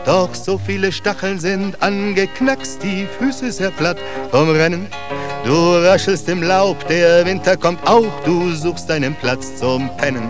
Doch 0.05 0.35
so 0.35 0.59
viele 0.59 0.93
Stacheln 0.93 1.39
sind 1.39 1.81
angeknackst, 1.83 2.83
die 2.83 3.07
Füße 3.19 3.53
sehr 3.53 3.71
platt 3.71 3.99
vom 4.31 4.51
Rennen. 4.51 4.89
Du 5.45 5.55
raschelst 5.55 6.29
im 6.29 6.43
Laub, 6.43 6.87
der 6.89 7.25
Winter 7.25 7.57
kommt 7.57 7.87
auch, 7.87 8.21
du 8.25 8.51
suchst 8.51 8.91
deinen 8.91 9.15
Platz 9.15 9.57
zum 9.57 9.89
Pennen. 9.97 10.29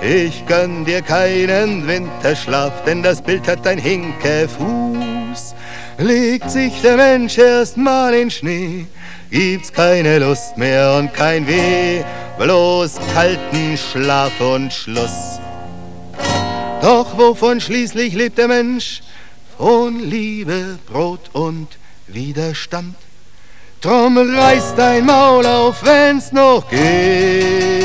Ich 0.00 0.46
gönn 0.46 0.84
dir 0.84 1.02
keinen 1.02 1.86
Winterschlaf, 1.88 2.84
denn 2.84 3.02
das 3.02 3.20
Bild 3.20 3.48
hat 3.48 3.66
ein 3.66 3.78
Hinkefuß. 3.78 4.83
Legt 5.98 6.50
sich 6.50 6.80
der 6.82 6.96
Mensch 6.96 7.38
erst 7.38 7.76
mal 7.76 8.12
in 8.14 8.30
Schnee, 8.30 8.86
gibt's 9.30 9.72
keine 9.72 10.18
Lust 10.18 10.56
mehr 10.56 10.96
und 10.98 11.14
kein 11.14 11.46
Weh, 11.46 12.02
bloß 12.38 12.98
kalten 13.14 13.76
Schlaf 13.76 14.40
und 14.40 14.72
Schluss. 14.72 15.38
Doch 16.82 17.16
wovon 17.16 17.60
schließlich 17.60 18.14
lebt 18.14 18.38
der 18.38 18.48
Mensch? 18.48 19.02
Von 19.56 20.00
Liebe, 20.00 20.78
Brot 20.86 21.30
und 21.32 21.68
Widerstand. 22.08 22.96
Drum 23.80 24.18
reiß 24.18 24.74
dein 24.76 25.06
Maul 25.06 25.46
auf, 25.46 25.84
wenn's 25.84 26.32
noch 26.32 26.68
geht 26.68 27.84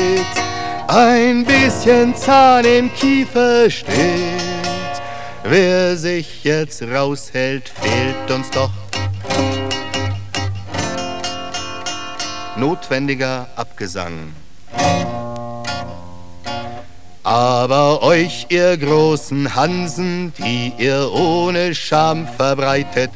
ein 0.90 1.44
bisschen 1.44 2.16
Zahn 2.16 2.64
im 2.64 2.92
Kiefer 2.92 3.70
steht. 3.70 4.39
Wer 5.52 5.96
sich 5.96 6.44
jetzt 6.44 6.80
raushält, 6.80 7.70
fehlt 7.70 8.30
uns 8.30 8.48
doch. 8.50 8.70
Notwendiger 12.56 13.48
Abgesang. 13.56 14.32
Aber 17.24 18.00
euch, 18.04 18.46
ihr 18.50 18.76
großen 18.76 19.56
Hansen, 19.56 20.32
die 20.38 20.72
ihr 20.78 21.10
ohne 21.12 21.74
Scham 21.74 22.28
verbreitet, 22.28 23.10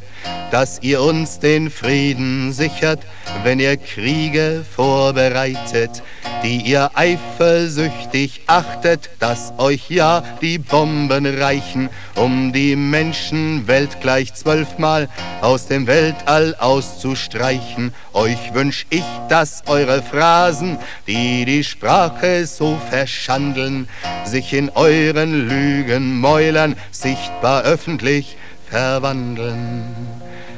dass 0.51 0.79
ihr 0.83 1.03
uns 1.03 1.41
den 1.41 1.69
Frieden 1.71 2.53
sichert, 2.53 3.01
wenn 3.43 3.59
ihr 3.59 3.77
Kriege 3.77 4.65
vorbereitet, 4.77 6.03
die 6.45 6.59
ihr 6.59 6.91
eifersüchtig 6.95 8.43
achtet, 8.47 9.11
dass 9.19 9.53
euch 9.59 9.91
ja 9.91 10.23
die 10.43 10.59
Bomben 10.59 11.27
reichen, 11.27 11.89
um 12.15 12.53
die 12.53 12.77
Menschenwelt 12.77 14.01
gleich 14.01 14.35
zwölfmal 14.35 15.09
aus 15.41 15.67
dem 15.67 15.87
Weltall 15.87 16.55
auszustreichen. 16.59 17.93
Euch 18.13 18.55
wünsch 18.55 18.87
ich, 18.91 19.05
dass 19.29 19.65
eure 19.67 20.03
Phrasen, 20.03 20.79
die 21.07 21.45
die 21.47 21.65
Sprache 21.65 22.47
so 22.47 22.79
verschandeln, 22.91 23.89
sich 24.25 24.53
in 24.53 24.71
euren 24.71 25.49
Lügenmäulern 25.49 26.77
sichtbar 26.93 27.63
öffentlich 27.63 28.37
verwandeln. 28.75 29.85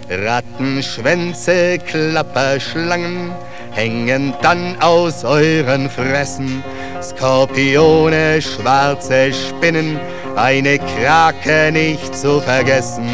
Rattenschwänze, 0.08 1.78
Klapperschlangen, 1.78 3.32
hängen 3.72 4.32
dann 4.40 4.76
aus 4.80 5.22
euren 5.24 5.90
Fressen. 5.90 6.64
Skorpione, 7.02 8.40
schwarze 8.40 9.32
Spinnen, 9.34 10.00
eine 10.34 10.78
Krake 10.78 11.70
nicht 11.72 12.16
zu 12.16 12.40
vergessen. 12.40 13.10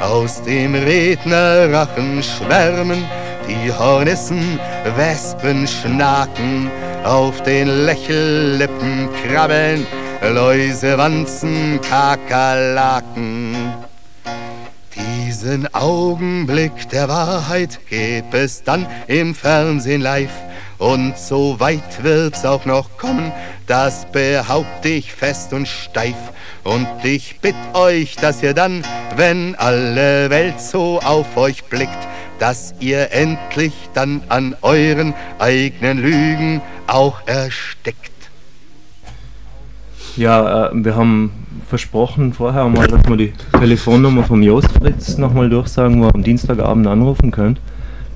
Aus 0.00 0.40
dem 0.42 0.76
Rednerrachen 0.76 2.22
schwärmen 2.22 3.04
die 3.48 3.72
Hornissen, 3.72 4.60
Wespen 4.96 5.66
schnaken, 5.66 6.70
auf 7.02 7.42
den 7.42 7.86
Lächellippen 7.86 9.08
krabbeln 9.20 9.84
Läuse, 10.20 10.98
Wanzen, 10.98 11.80
Kakerlaken. 11.80 13.47
Diesen 15.48 15.74
Augenblick 15.74 16.90
der 16.90 17.08
Wahrheit 17.08 17.80
gibt 17.88 18.34
es 18.34 18.64
dann 18.64 18.86
im 19.06 19.34
Fernsehen 19.34 20.02
live. 20.02 20.34
Und 20.76 21.16
so 21.16 21.58
weit 21.58 22.02
wird's 22.02 22.44
auch 22.44 22.66
noch 22.66 22.98
kommen, 22.98 23.32
das 23.66 24.04
behaupte 24.12 24.90
ich 24.90 25.14
fest 25.14 25.54
und 25.54 25.66
steif. 25.66 26.18
Und 26.64 26.86
ich 27.02 27.40
bitt 27.40 27.54
euch, 27.72 28.16
dass 28.16 28.42
ihr 28.42 28.52
dann, 28.52 28.84
wenn 29.16 29.54
alle 29.54 30.28
Welt 30.28 30.60
so 30.60 31.00
auf 31.00 31.34
euch 31.38 31.64
blickt, 31.64 32.06
dass 32.38 32.74
ihr 32.78 33.10
endlich 33.10 33.72
dann 33.94 34.20
an 34.28 34.54
euren 34.60 35.14
eigenen 35.38 35.96
Lügen 35.96 36.60
auch 36.86 37.22
erstickt. 37.24 38.12
Ja, 40.14 40.66
äh, 40.66 40.70
wir 40.74 40.94
haben 40.94 41.46
versprochen 41.68 42.32
vorher 42.32 42.66
mal, 42.68 42.86
dass 42.86 43.02
wir 43.06 43.16
die 43.16 43.32
Telefonnummer 43.52 44.24
vom 44.24 44.42
Jost 44.42 44.72
Fritz 44.72 45.18
nochmal 45.18 45.50
durchsagen, 45.50 46.00
wo 46.00 46.06
ihr 46.06 46.14
am 46.14 46.22
Dienstagabend 46.22 46.86
anrufen 46.86 47.30
könnt. 47.30 47.60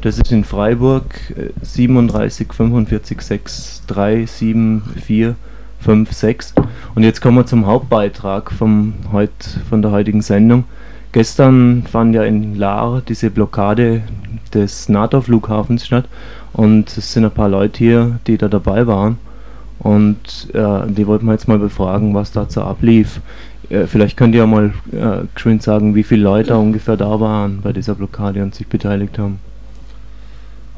Das 0.01 0.19
ist 0.19 0.33
in 0.33 0.43
Freiburg 0.43 1.05
äh, 1.37 1.51
37 1.61 2.53
45 2.53 3.21
6 3.21 3.83
3 3.87 4.27
7 4.27 4.83
4 5.05 5.37
5 5.81 6.13
6. 6.13 6.55
Und 6.95 7.03
jetzt 7.03 7.21
kommen 7.21 7.37
wir 7.37 7.47
zum 7.47 7.67
Hauptbeitrag 7.67 8.51
vom 8.51 8.95
heut, 9.13 9.31
von 9.69 9.83
der 9.83 9.91
heutigen 9.91 10.23
Sendung. 10.23 10.65
Gestern 11.13 11.83
fand 11.83 12.15
ja 12.15 12.23
in 12.23 12.55
Lahr 12.55 13.03
diese 13.07 13.31
Blockade 13.31 14.03
des 14.55 14.89
NATO-Flughafens 14.89 15.85
statt 15.85 16.07
und 16.55 16.97
es 16.97 17.13
sind 17.13 17.25
ein 17.27 17.31
paar 17.31 17.51
Leute 17.51 17.79
hier, 17.79 18.19
die 18.27 18.39
da 18.39 18.49
dabei 18.49 18.87
waren. 18.87 19.19
Und 19.83 20.55
äh, 20.55 20.87
die 20.87 21.07
wollten 21.07 21.27
wir 21.27 21.33
jetzt 21.33 21.49
mal 21.49 21.59
befragen, 21.59 22.15
was 22.15 22.31
dazu 22.31 22.63
ablief. 22.63 23.21
Äh, 23.69 23.87
vielleicht 23.87 24.17
könnt 24.17 24.35
ihr 24.35 24.47
mal 24.47 24.73
äh, 24.93 25.27
geschwind 25.35 25.63
sagen, 25.63 25.95
wie 25.97 26.05
viele 26.05 26.23
Leute 26.23 26.57
ungefähr 26.57 26.97
da 26.97 27.19
waren 27.19 27.61
bei 27.63 27.73
dieser 27.73 27.95
Blockade 27.95 28.43
und 28.43 28.55
sich 28.55 28.69
beteiligt 28.69 29.19
haben. 29.19 29.41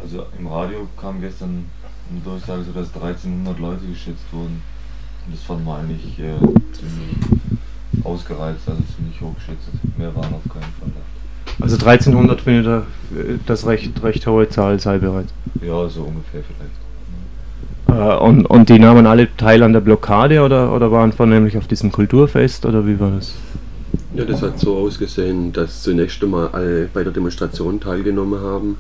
Also 0.03 0.25
im 0.39 0.47
Radio 0.47 0.89
kam 0.99 1.21
gestern 1.21 1.67
eine 2.11 2.21
Durchsage, 2.21 2.63
so 2.63 2.73
dass 2.73 2.95
1300 2.95 3.59
Leute 3.59 3.87
geschätzt 3.87 4.25
wurden. 4.33 4.63
Und 5.27 5.35
das 5.35 5.43
fanden 5.43 5.65
wir 5.65 5.77
eigentlich 5.77 6.19
äh, 6.19 6.39
ziemlich 6.73 8.05
ausgereizt, 8.05 8.69
also 8.69 8.83
ziemlich 8.97 9.21
hoch 9.21 9.35
geschätzt. 9.35 9.69
Mehr 9.99 10.15
waren 10.15 10.33
auf 10.35 10.43
keinen 10.45 10.73
Fall 10.79 10.89
da. 10.95 11.63
Also 11.63 11.77
1300 11.77 12.41
findet 12.41 12.67
ihr 12.67 12.87
äh, 13.19 13.39
das 13.47 13.67
recht, 13.67 14.03
recht 14.03 14.27
hohe 14.27 14.49
Zahl 14.49 14.81
sei 14.81 14.99
bereits. 14.99 15.33
Ja, 15.63 15.89
so 15.89 16.03
ungefähr 16.03 16.43
vielleicht. 16.43 16.84
Äh, 17.95 18.17
und, 18.17 18.47
und 18.47 18.69
die 18.69 18.79
nahmen 18.79 19.07
alle 19.07 19.29
teil 19.37 19.63
an 19.63 19.73
der 19.73 19.81
Blockade 19.81 20.43
oder, 20.43 20.73
oder 20.73 20.91
waren 20.91 21.13
vornehmlich 21.13 21.57
auf 21.57 21.67
diesem 21.67 21.93
Kulturfest 21.93 22.67
oder 22.67 22.87
wie 22.87 22.99
war 22.99 23.11
das? 23.13 23.35
Ja, 24.15 24.25
das 24.25 24.43
hat 24.43 24.59
so 24.59 24.77
ausgesehen, 24.77 25.53
dass 25.53 25.83
zunächst 25.83 26.23
einmal 26.23 26.49
alle 26.49 26.89
bei 26.93 27.03
der 27.03 27.13
Demonstration 27.13 27.81
teilgenommen 27.81 28.41
haben 28.41 28.77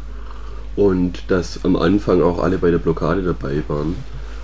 und 0.76 1.22
dass 1.28 1.64
am 1.64 1.76
Anfang 1.76 2.22
auch 2.22 2.42
alle 2.42 2.58
bei 2.58 2.70
der 2.70 2.78
Blockade 2.78 3.22
dabei 3.22 3.62
waren. 3.68 3.94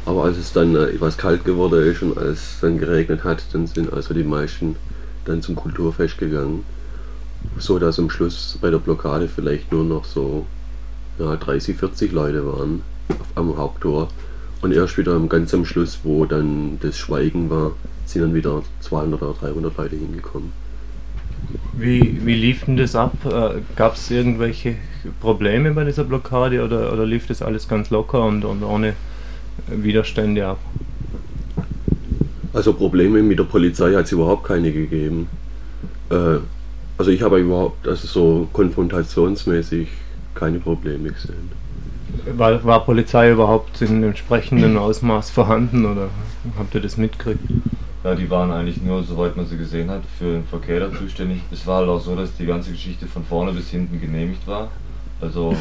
Aber 0.06 0.24
als 0.24 0.38
es 0.38 0.52
dann 0.52 0.74
äh, 0.76 0.84
etwas 0.84 1.16
kalt 1.18 1.44
geworden 1.44 1.84
ist 1.90 2.02
und 2.02 2.16
als 2.16 2.38
es 2.38 2.60
dann 2.60 2.78
geregnet 2.78 3.24
hat, 3.24 3.42
dann 3.52 3.66
sind 3.66 3.92
also 3.92 4.14
die 4.14 4.24
meisten 4.24 4.76
dann 5.24 5.42
zum 5.42 5.56
Kulturfest 5.56 6.18
gegangen. 6.18 6.64
So 7.58 7.78
dass 7.78 7.98
am 7.98 8.10
Schluss 8.10 8.58
bei 8.60 8.70
der 8.70 8.78
Blockade 8.78 9.28
vielleicht 9.28 9.72
nur 9.72 9.84
noch 9.84 10.04
so 10.04 10.46
ja, 11.18 11.36
30, 11.36 11.76
40 11.76 12.12
Leute 12.12 12.46
waren 12.46 12.82
am 13.34 13.56
Haupttor. 13.56 14.08
Und 14.62 14.72
erst 14.72 14.98
wieder 14.98 15.18
ganz 15.20 15.54
am 15.54 15.64
Schluss, 15.64 16.00
wo 16.02 16.26
dann 16.26 16.78
das 16.80 16.98
Schweigen 16.98 17.48
war, 17.48 17.72
sind 18.04 18.22
dann 18.22 18.34
wieder 18.34 18.62
200 18.80 19.22
oder 19.22 19.34
300 19.40 19.76
Leute 19.76 19.96
hingekommen. 19.96 20.52
Wie, 21.72 22.20
wie 22.24 22.34
lief 22.34 22.64
denn 22.66 22.76
das 22.76 22.94
ab? 22.94 23.14
Äh, 23.24 23.60
Gab 23.74 23.94
es 23.94 24.10
irgendwelche 24.10 24.76
Probleme 25.20 25.72
bei 25.72 25.84
dieser 25.84 26.04
Blockade 26.04 26.62
oder, 26.62 26.92
oder 26.92 27.06
lief 27.06 27.26
das 27.26 27.40
alles 27.40 27.68
ganz 27.68 27.90
locker 27.90 28.24
und, 28.24 28.44
und 28.44 28.62
ohne 28.62 28.94
Widerstände 29.68 30.46
ab? 30.46 30.58
Also 32.52 32.74
Probleme 32.74 33.22
mit 33.22 33.38
der 33.38 33.44
Polizei 33.44 33.94
hat 33.94 34.06
es 34.06 34.12
überhaupt 34.12 34.44
keine 34.44 34.72
gegeben. 34.72 35.28
Äh, 36.10 36.38
also 36.98 37.10
ich 37.10 37.22
habe 37.22 37.38
überhaupt, 37.38 37.88
also 37.88 38.06
so 38.06 38.48
konfrontationsmäßig 38.52 39.88
keine 40.34 40.58
Probleme 40.58 41.10
gesehen. 41.10 41.59
War, 42.26 42.62
war 42.64 42.84
Polizei 42.84 43.30
überhaupt 43.30 43.80
in 43.82 44.02
entsprechendem 44.02 44.76
Ausmaß 44.76 45.30
vorhanden 45.30 45.86
oder 45.86 46.08
habt 46.58 46.74
ihr 46.74 46.80
das 46.80 46.96
mitgekriegt? 46.96 47.40
Ja, 48.04 48.14
die 48.14 48.30
waren 48.30 48.50
eigentlich 48.50 48.80
nur, 48.80 49.02
soweit 49.02 49.36
man 49.36 49.46
sie 49.46 49.58
gesehen 49.58 49.90
hat, 49.90 50.02
für 50.18 50.32
den 50.32 50.44
Verkehr 50.44 50.80
da 50.80 50.92
zuständig. 50.92 51.40
Es 51.52 51.66
war 51.66 51.78
halt 51.78 51.88
auch 51.88 52.00
so, 52.00 52.16
dass 52.16 52.34
die 52.36 52.46
ganze 52.46 52.70
Geschichte 52.72 53.06
von 53.06 53.24
vorne 53.24 53.52
bis 53.52 53.68
hinten 53.70 54.00
genehmigt 54.00 54.46
war. 54.46 54.70
Also 55.20 55.54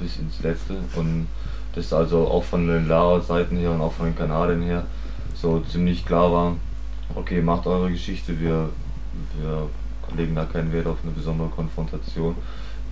bis 0.00 0.18
ins 0.18 0.42
Letzte. 0.42 0.76
Und 0.96 1.26
das 1.74 1.92
also 1.92 2.28
auch 2.28 2.44
von 2.44 2.66
den 2.66 2.88
Lara-Seiten 2.88 3.56
her 3.56 3.72
und 3.72 3.80
auch 3.80 3.92
von 3.92 4.06
den 4.06 4.16
Kanadiern 4.16 4.62
her 4.62 4.84
so 5.34 5.60
ziemlich 5.60 6.04
klar 6.06 6.32
war, 6.32 6.56
okay, 7.14 7.42
macht 7.42 7.66
eure 7.66 7.90
Geschichte, 7.90 8.38
wir, 8.40 8.68
wir 9.38 9.68
legen 10.16 10.34
da 10.34 10.44
keinen 10.44 10.72
Wert 10.72 10.86
auf 10.86 10.98
eine 11.02 11.12
besondere 11.12 11.48
Konfrontation. 11.48 12.36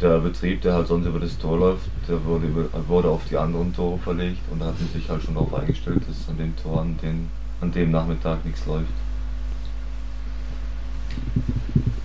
Der 0.01 0.19
Betrieb, 0.19 0.63
der 0.63 0.75
halt 0.75 0.89
sonst 0.89 1.07
über 1.07 1.21
das 1.21 1.37
Tor 1.37 1.59
läuft, 1.59 1.91
der 2.09 2.25
wurde, 2.25 2.47
über, 2.47 2.65
wurde 2.89 3.09
auf 3.09 3.21
die 3.29 3.37
anderen 3.37 3.75
Tore 3.75 3.99
verlegt 3.99 4.41
und 4.51 4.61
da 4.61 4.67
hat 4.67 4.81
man 4.81 4.89
sich 4.89 5.09
halt 5.11 5.23
schon 5.23 5.35
darauf 5.35 5.53
eingestellt, 5.55 6.01
dass 6.09 6.29
an 6.29 6.39
dem 6.39 6.57
Tor 6.57 6.81
an, 6.81 6.97
den, 7.03 7.29
an 7.61 7.71
dem 7.71 7.91
Nachmittag 7.91 8.45
nichts 8.47 8.65
läuft. 8.67 8.87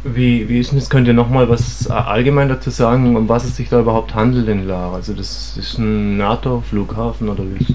Wie, 0.03 0.47
wie 0.49 0.59
ist 0.59 0.71
denn 0.71 0.79
das? 0.79 0.89
Könnt 0.89 1.07
ihr 1.07 1.13
nochmal 1.13 1.47
was 1.47 1.89
allgemein 1.89 2.49
dazu 2.49 2.69
sagen, 2.69 3.15
um 3.15 3.29
was 3.29 3.45
es 3.45 3.55
sich 3.55 3.69
da 3.69 3.79
überhaupt 3.79 4.13
handelt 4.13 4.49
in 4.49 4.67
Lara? 4.67 4.95
Also 4.95 5.13
das 5.13 5.55
ist 5.57 5.77
ein 5.77 6.17
NATO-Flughafen 6.17 7.29
oder 7.29 7.43
wie 7.43 7.63
ist 7.63 7.71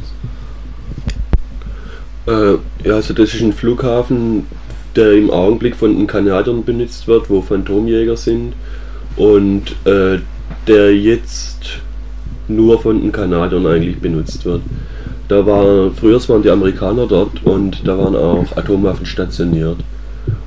es? 2.26 2.32
Äh, 2.32 2.58
ja, 2.86 2.94
also 2.94 3.14
das 3.14 3.34
ist 3.34 3.40
ein 3.40 3.54
Flughafen, 3.54 4.46
der 4.94 5.12
im 5.14 5.30
Augenblick 5.30 5.74
von 5.74 5.96
den 5.96 6.06
Kanadiern 6.06 6.62
benutzt 6.62 7.08
wird, 7.08 7.30
wo 7.30 7.40
Phantomjäger 7.40 8.16
sind 8.16 8.52
und 9.16 9.74
äh, 9.84 10.18
der 10.66 10.96
jetzt 10.96 11.80
nur 12.48 12.80
von 12.80 13.00
den 13.00 13.12
Kanadiern 13.12 13.66
eigentlich 13.66 13.98
benutzt 13.98 14.44
wird. 14.44 14.62
Da 15.28 15.46
war, 15.46 15.90
früher 15.92 16.20
waren 16.28 16.42
die 16.42 16.50
Amerikaner 16.50 17.06
dort 17.06 17.44
und 17.44 17.86
da 17.86 17.96
waren 17.96 18.16
auch 18.16 18.56
Atomwaffen 18.56 19.06
stationiert. 19.06 19.78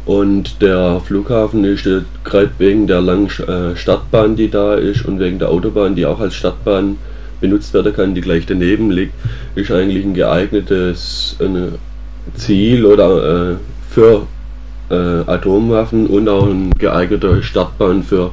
Und 0.06 0.62
der 0.62 1.00
Flughafen 1.06 1.64
ist 1.64 1.88
gerade 2.26 2.52
wegen 2.58 2.88
der 2.88 3.02
langen 3.02 3.30
äh, 3.48 3.76
Stadtbahn, 3.78 4.36
die 4.36 4.50
da 4.50 4.74
ist, 4.76 5.06
und 5.06 5.20
wegen 5.20 5.40
der 5.40 5.50
Autobahn, 5.50 5.96
die 5.96 6.06
auch 6.06 6.20
als 6.20 6.36
Stadtbahn 6.36 6.98
benutzt 7.40 7.74
werden 7.74 7.94
kann, 7.94 8.14
die 8.14 8.22
gleich 8.22 8.46
daneben 8.46 8.92
liegt, 8.92 9.14
ist 9.56 9.72
eigentlich 9.72 10.04
ein 10.04 10.14
geeignetes 10.14 11.38
äh, 11.40 12.38
Ziel 12.38 12.86
oder 12.86 13.52
äh, 13.52 13.56
für 13.90 14.28
äh, 14.90 14.96
Atomwaffen 14.96 16.08
und 16.08 16.28
auch 16.28 16.48
eine 16.48 16.70
geeignete 16.78 17.42
Startbahn 17.42 18.04
für 18.04 18.32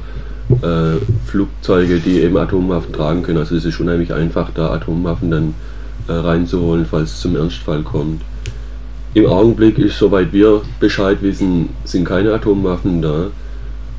äh, 0.61 0.97
Flugzeuge, 1.25 1.99
die 1.99 2.21
eben 2.21 2.37
Atomwaffen 2.37 2.93
tragen 2.93 3.23
können. 3.23 3.39
Also 3.39 3.55
es 3.55 3.65
ist 3.65 3.79
unheimlich 3.79 4.13
einfach, 4.13 4.49
da 4.53 4.71
Atomwaffen 4.71 5.31
dann 5.31 5.53
äh, 6.07 6.13
reinzuholen, 6.13 6.85
falls 6.85 7.11
es 7.11 7.21
zum 7.21 7.35
Ernstfall 7.35 7.83
kommt. 7.83 8.21
Im 9.13 9.25
Augenblick 9.25 9.77
ist, 9.77 9.97
soweit 9.97 10.31
wir 10.31 10.61
Bescheid 10.79 11.21
wissen, 11.21 11.69
sind 11.83 12.05
keine 12.05 12.33
Atomwaffen 12.33 13.01
da. 13.01 13.27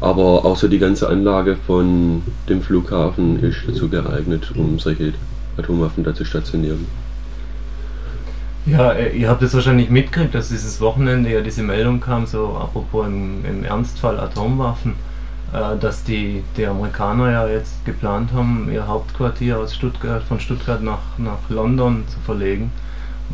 Aber 0.00 0.44
auch 0.44 0.56
so 0.56 0.66
die 0.68 0.78
ganze 0.78 1.08
Anlage 1.08 1.56
von 1.56 2.22
dem 2.48 2.60
Flughafen 2.60 3.42
ist 3.42 3.58
dazu 3.68 3.88
geeignet, 3.88 4.52
um 4.56 4.78
solche 4.78 5.12
Atomwaffen 5.56 6.02
da 6.02 6.14
zu 6.14 6.24
stationieren. 6.24 6.86
Ja, 8.66 8.94
ihr 8.94 9.28
habt 9.28 9.42
es 9.42 9.54
wahrscheinlich 9.54 9.90
mitgekriegt, 9.90 10.34
dass 10.34 10.48
dieses 10.48 10.80
Wochenende 10.80 11.30
ja 11.30 11.40
diese 11.40 11.62
Meldung 11.62 12.00
kam, 12.00 12.26
so 12.26 12.56
apropos 12.60 13.06
im, 13.06 13.44
im 13.44 13.64
Ernstfall 13.64 14.18
Atomwaffen, 14.18 14.92
äh, 14.92 15.11
dass 15.52 16.02
die, 16.04 16.42
die 16.56 16.66
Amerikaner 16.66 17.30
ja 17.30 17.46
jetzt 17.46 17.84
geplant 17.84 18.32
haben, 18.32 18.70
ihr 18.72 18.86
Hauptquartier 18.86 19.58
aus 19.58 19.74
Stuttgart, 19.74 20.22
von 20.22 20.40
Stuttgart 20.40 20.82
nach, 20.82 21.18
nach 21.18 21.50
London 21.50 22.04
zu 22.08 22.18
verlegen 22.20 22.70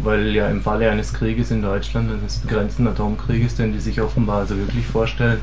weil 0.02 0.34
ja 0.34 0.48
im 0.48 0.62
Falle 0.62 0.90
eines 0.90 1.12
Krieges 1.12 1.50
in 1.50 1.62
Deutschland, 1.62 2.10
eines 2.10 2.38
begrenzten 2.38 2.86
Atomkrieges, 2.86 3.56
den 3.56 3.72
die 3.72 3.80
sich 3.80 4.00
offenbar 4.00 4.38
also 4.38 4.56
wirklich 4.56 4.86
vorstellen, 4.86 5.40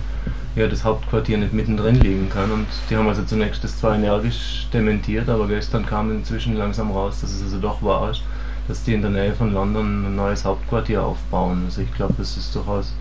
ja 0.56 0.68
das 0.68 0.84
Hauptquartier 0.84 1.38
nicht 1.38 1.54
mittendrin 1.54 1.96
liegen 1.96 2.30
kann. 2.30 2.52
Und 2.52 2.68
die 2.90 2.96
haben 2.96 3.08
also 3.08 3.24
zunächst 3.24 3.64
das 3.64 3.80
zwar 3.80 3.96
energisch 3.96 4.68
dementiert, 4.72 5.30
aber 5.30 5.48
gestern 5.48 5.86
kam 5.86 6.12
inzwischen 6.12 6.56
langsam 6.56 6.92
raus, 6.92 7.22
dass 7.22 7.32
es 7.32 7.44
also 7.44 7.60
doch 7.60 7.82
wahr 7.84 8.12
ist, 8.12 8.24
dass 8.68 8.84
die 8.84 8.94
in 8.94 9.02
der 9.02 9.12
Nähe 9.12 9.34
von 9.34 9.54
London 9.54 10.06
ein 10.06 10.16
neues 10.16 10.46
Hauptquartier 10.46 11.04
aufbauen. 11.04 11.64
Also 11.66 11.82
ich 11.82 11.94
glaube, 11.94 12.16
dass 12.18 12.38
es 12.38 12.52
durchaus 12.52 12.94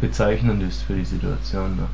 bezeichnend 0.00 0.62
ist 0.62 0.82
für 0.82 0.94
die 0.94 1.04
Situation. 1.04 1.76
Ne? 1.76 1.88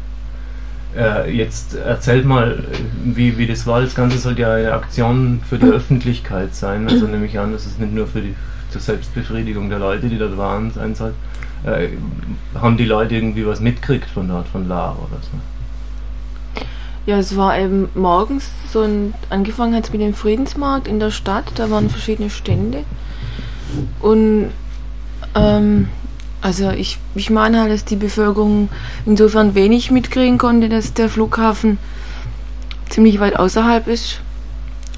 Äh, 0.95 1.31
jetzt 1.35 1.75
erzählt 1.75 2.25
mal, 2.25 2.65
wie, 3.05 3.39
wie 3.39 3.47
das 3.47 3.67
war. 3.67 3.81
Das 3.81 3.95
Ganze 3.95 4.19
soll 4.19 4.39
ja 4.39 4.55
eine 4.55 4.73
Aktion 4.73 5.41
für 5.49 5.59
die 5.59 5.67
Öffentlichkeit 5.67 6.55
sein. 6.55 6.89
Also 6.89 7.07
nehme 7.09 7.27
ich 7.27 7.39
an, 7.39 7.53
dass 7.53 7.67
es 7.67 7.79
nicht 7.79 7.93
nur 7.93 8.07
für 8.07 8.21
die 8.21 8.35
zur 8.71 8.81
Selbstbefriedigung 8.81 9.71
der 9.71 9.79
Leute, 9.79 10.09
die 10.09 10.19
dort 10.19 10.37
waren, 10.37 10.71
sein 10.71 10.95
soll. 10.95 11.15
Äh, 11.65 11.89
haben 12.55 12.77
die 12.77 12.85
Leute 12.85 13.15
irgendwie 13.15 13.47
was 13.47 13.61
mitgekriegt 13.61 14.11
von 14.11 14.29
dort, 14.29 14.49
von 14.49 14.69
Lara 14.69 14.97
oder 14.97 15.21
so? 15.23 16.65
Ja, 17.07 17.19
es 17.19 17.37
war 17.37 17.59
eben 17.59 17.89
morgens 17.95 18.51
so 18.73 18.83
ein, 18.83 19.15
angefangen 19.31 19.75
hat 19.75 19.85
es 19.85 19.93
mit 19.93 20.01
dem 20.01 20.15
Friedensmarkt 20.15 20.89
in 20.89 20.99
der 20.99 21.13
Stadt, 21.13 21.45
da 21.55 21.71
waren 21.71 21.89
verschiedene 21.89 22.31
Stände. 22.31 22.85
Und 24.01 24.51
ähm, 25.35 25.89
also 26.47 26.71
ich, 26.71 26.99
ich 27.17 27.29
meine 27.29 27.59
halt, 27.59 27.73
dass 27.73 27.85
die 27.85 27.97
Bevölkerung 27.97 28.69
insofern 29.05 29.57
wenig 29.57 29.91
mitkriegen 29.91 30.39
konnte, 30.39 30.69
dass 30.69 30.95
der 30.95 31.09
Flughafen 31.09 31.77
ziemlich 32.89 33.19
weit 33.19 33.37
außerhalb 33.37 33.89
ist 33.89 34.21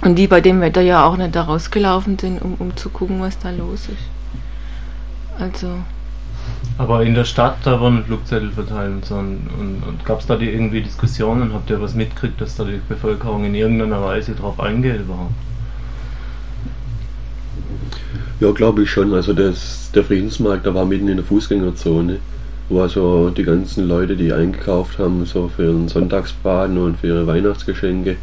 Und 0.03 0.17
die 0.17 0.27
bei 0.27 0.43
dem 0.43 0.61
Wetter 0.61 0.83
ja 0.83 1.07
auch 1.07 1.17
nicht 1.17 1.35
da 1.35 1.45
rausgelaufen 1.45 2.19
sind, 2.19 2.43
um, 2.43 2.57
um 2.59 2.77
zu 2.77 2.91
gucken, 2.91 3.23
was 3.23 3.39
da 3.39 3.49
los 3.49 3.89
ist. 3.89 5.41
Also. 5.41 5.69
Aber 6.77 7.03
in 7.03 7.15
der 7.15 7.25
Stadt, 7.25 7.57
da 7.65 7.81
wurden 7.81 8.05
Flugzettel 8.05 8.51
verteilt. 8.51 9.11
Und, 9.11 9.49
und, 9.59 9.83
und 9.89 10.05
gab 10.05 10.21
es 10.21 10.27
da 10.27 10.37
die 10.37 10.51
irgendwie 10.51 10.83
Diskussionen? 10.83 11.55
Habt 11.55 11.71
ihr 11.71 11.81
was 11.81 11.95
mitgekriegt, 11.95 12.39
dass 12.43 12.57
da 12.57 12.65
die 12.65 12.83
Bevölkerung 12.87 13.47
in 13.47 13.55
irgendeiner 13.55 14.03
Weise 14.05 14.35
drauf 14.35 14.61
eingeht 14.61 15.01
überhaupt? 15.01 15.33
Ja, 18.41 18.53
glaube 18.53 18.83
ich 18.83 18.91
schon. 18.91 19.15
Also 19.15 19.33
das, 19.33 19.91
der 19.95 20.05
Friedensmarkt, 20.05 20.65
da 20.65 20.73
war 20.75 20.85
mitten 20.85 21.09
in 21.09 21.17
der 21.17 21.25
Fußgängerzone, 21.25 22.19
wo 22.69 22.81
also 22.81 23.31
die 23.31 23.43
ganzen 23.43 23.89
Leute, 23.89 24.17
die 24.17 24.33
eingekauft 24.33 24.99
haben, 24.99 25.25
so 25.25 25.51
für 25.55 25.65
ihren 25.65 25.89
Sonntagsbraten 25.89 26.79
und 26.79 26.99
für 26.99 27.09
ihre 27.09 27.27
Weihnachtsgeschenke, 27.27 28.17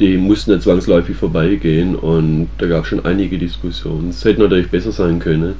die 0.00 0.16
mussten 0.16 0.52
ja 0.52 0.60
zwangsläufig 0.60 1.16
vorbeigehen 1.16 1.96
und 1.96 2.48
da 2.58 2.66
gab 2.66 2.84
es 2.84 2.88
schon 2.88 3.04
einige 3.04 3.38
Diskussionen. 3.38 4.08
Es 4.08 4.24
hätte 4.24 4.40
natürlich 4.40 4.70
besser 4.70 4.90
sein 4.90 5.18
können, 5.18 5.54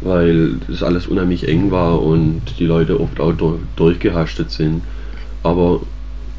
weil 0.00 0.54
das 0.68 0.84
alles 0.84 1.08
unheimlich 1.08 1.48
eng 1.48 1.72
war 1.72 2.00
und 2.00 2.42
die 2.60 2.66
Leute 2.66 3.00
oft 3.00 3.18
auch 3.18 3.32
durch, 3.32 3.58
durchgehastet 3.74 4.52
sind. 4.52 4.82
Aber 5.42 5.80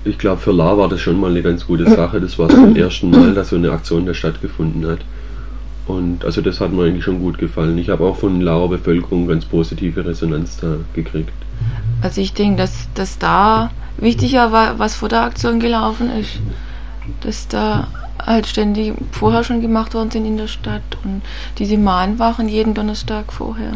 ich 0.05 0.17
glaube, 0.17 0.39
für 0.39 0.53
La 0.53 0.77
war 0.77 0.87
das 0.87 1.01
schon 1.01 1.19
mal 1.19 1.31
eine 1.31 1.41
ganz 1.41 1.67
gute 1.67 1.89
Sache. 1.89 2.21
Das 2.21 2.39
war 2.39 2.47
zum 2.47 2.75
ersten 2.75 3.09
Mal, 3.09 3.33
dass 3.33 3.49
so 3.49 3.57
eine 3.57 3.71
Aktion 3.71 4.05
da 4.05 4.13
stattgefunden 4.13 4.87
hat. 4.87 4.99
Und 5.87 6.25
also 6.25 6.41
das 6.41 6.59
hat 6.59 6.71
mir 6.71 6.85
eigentlich 6.85 7.03
schon 7.03 7.19
gut 7.19 7.37
gefallen. 7.37 7.77
Ich 7.77 7.89
habe 7.89 8.05
auch 8.05 8.15
von 8.15 8.41
Lauer 8.41 8.69
Bevölkerung 8.69 9.27
ganz 9.27 9.45
positive 9.45 10.05
Resonanz 10.05 10.57
da 10.57 10.77
gekriegt. 10.93 11.33
Also 12.01 12.21
ich 12.21 12.33
denke, 12.33 12.57
dass, 12.57 12.87
dass 12.95 13.19
da 13.19 13.69
wichtiger 13.97 14.51
war, 14.51 14.79
was 14.79 14.95
vor 14.95 15.09
der 15.09 15.21
Aktion 15.21 15.59
gelaufen 15.59 16.09
ist. 16.09 16.39
Dass 17.21 17.47
da 17.47 17.87
halt 18.25 18.47
ständig 18.47 18.93
vorher 19.11 19.43
schon 19.43 19.61
gemacht 19.61 19.93
worden 19.93 20.09
sind 20.09 20.25
in 20.25 20.37
der 20.37 20.47
Stadt 20.47 20.81
und 21.03 21.21
diese 21.59 21.77
Mahnwachen 21.77 22.49
jeden 22.49 22.73
Donnerstag 22.73 23.31
vorher. 23.31 23.73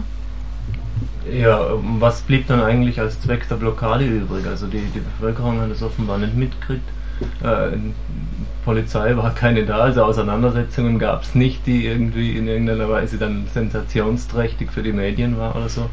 Ja, 1.32 1.60
was 2.00 2.22
blieb 2.22 2.48
dann 2.48 2.62
eigentlich 2.62 3.00
als 3.00 3.22
Zweck 3.22 3.48
der 3.50 3.56
Blockade 3.56 4.06
übrig? 4.06 4.48
Also 4.48 4.65
die, 4.65 4.82
die 4.95 5.00
Bevölkerung 5.00 5.62
hat 5.62 5.69
es 5.69 5.84
offenbar 5.84 6.17
nicht 6.17 6.36
mitgekriegt. 6.36 6.88
Äh, 7.43 7.77
Polizei 8.65 9.15
war 9.17 9.34
keine 9.34 9.65
da, 9.65 9.77
also 9.77 10.03
Auseinandersetzungen 10.03 10.99
gab 10.99 11.23
es 11.23 11.34
nicht, 11.34 11.65
die 11.65 11.86
irgendwie 11.86 12.38
in 12.38 12.47
irgendeiner 12.47 12.89
Weise 12.89 13.17
dann 13.17 13.47
sensationsträchtig 13.53 14.71
für 14.71 14.84
die 14.84 14.93
Medien 14.93 15.38
war 15.38 15.55
oder 15.55 15.69
so. 15.69 15.89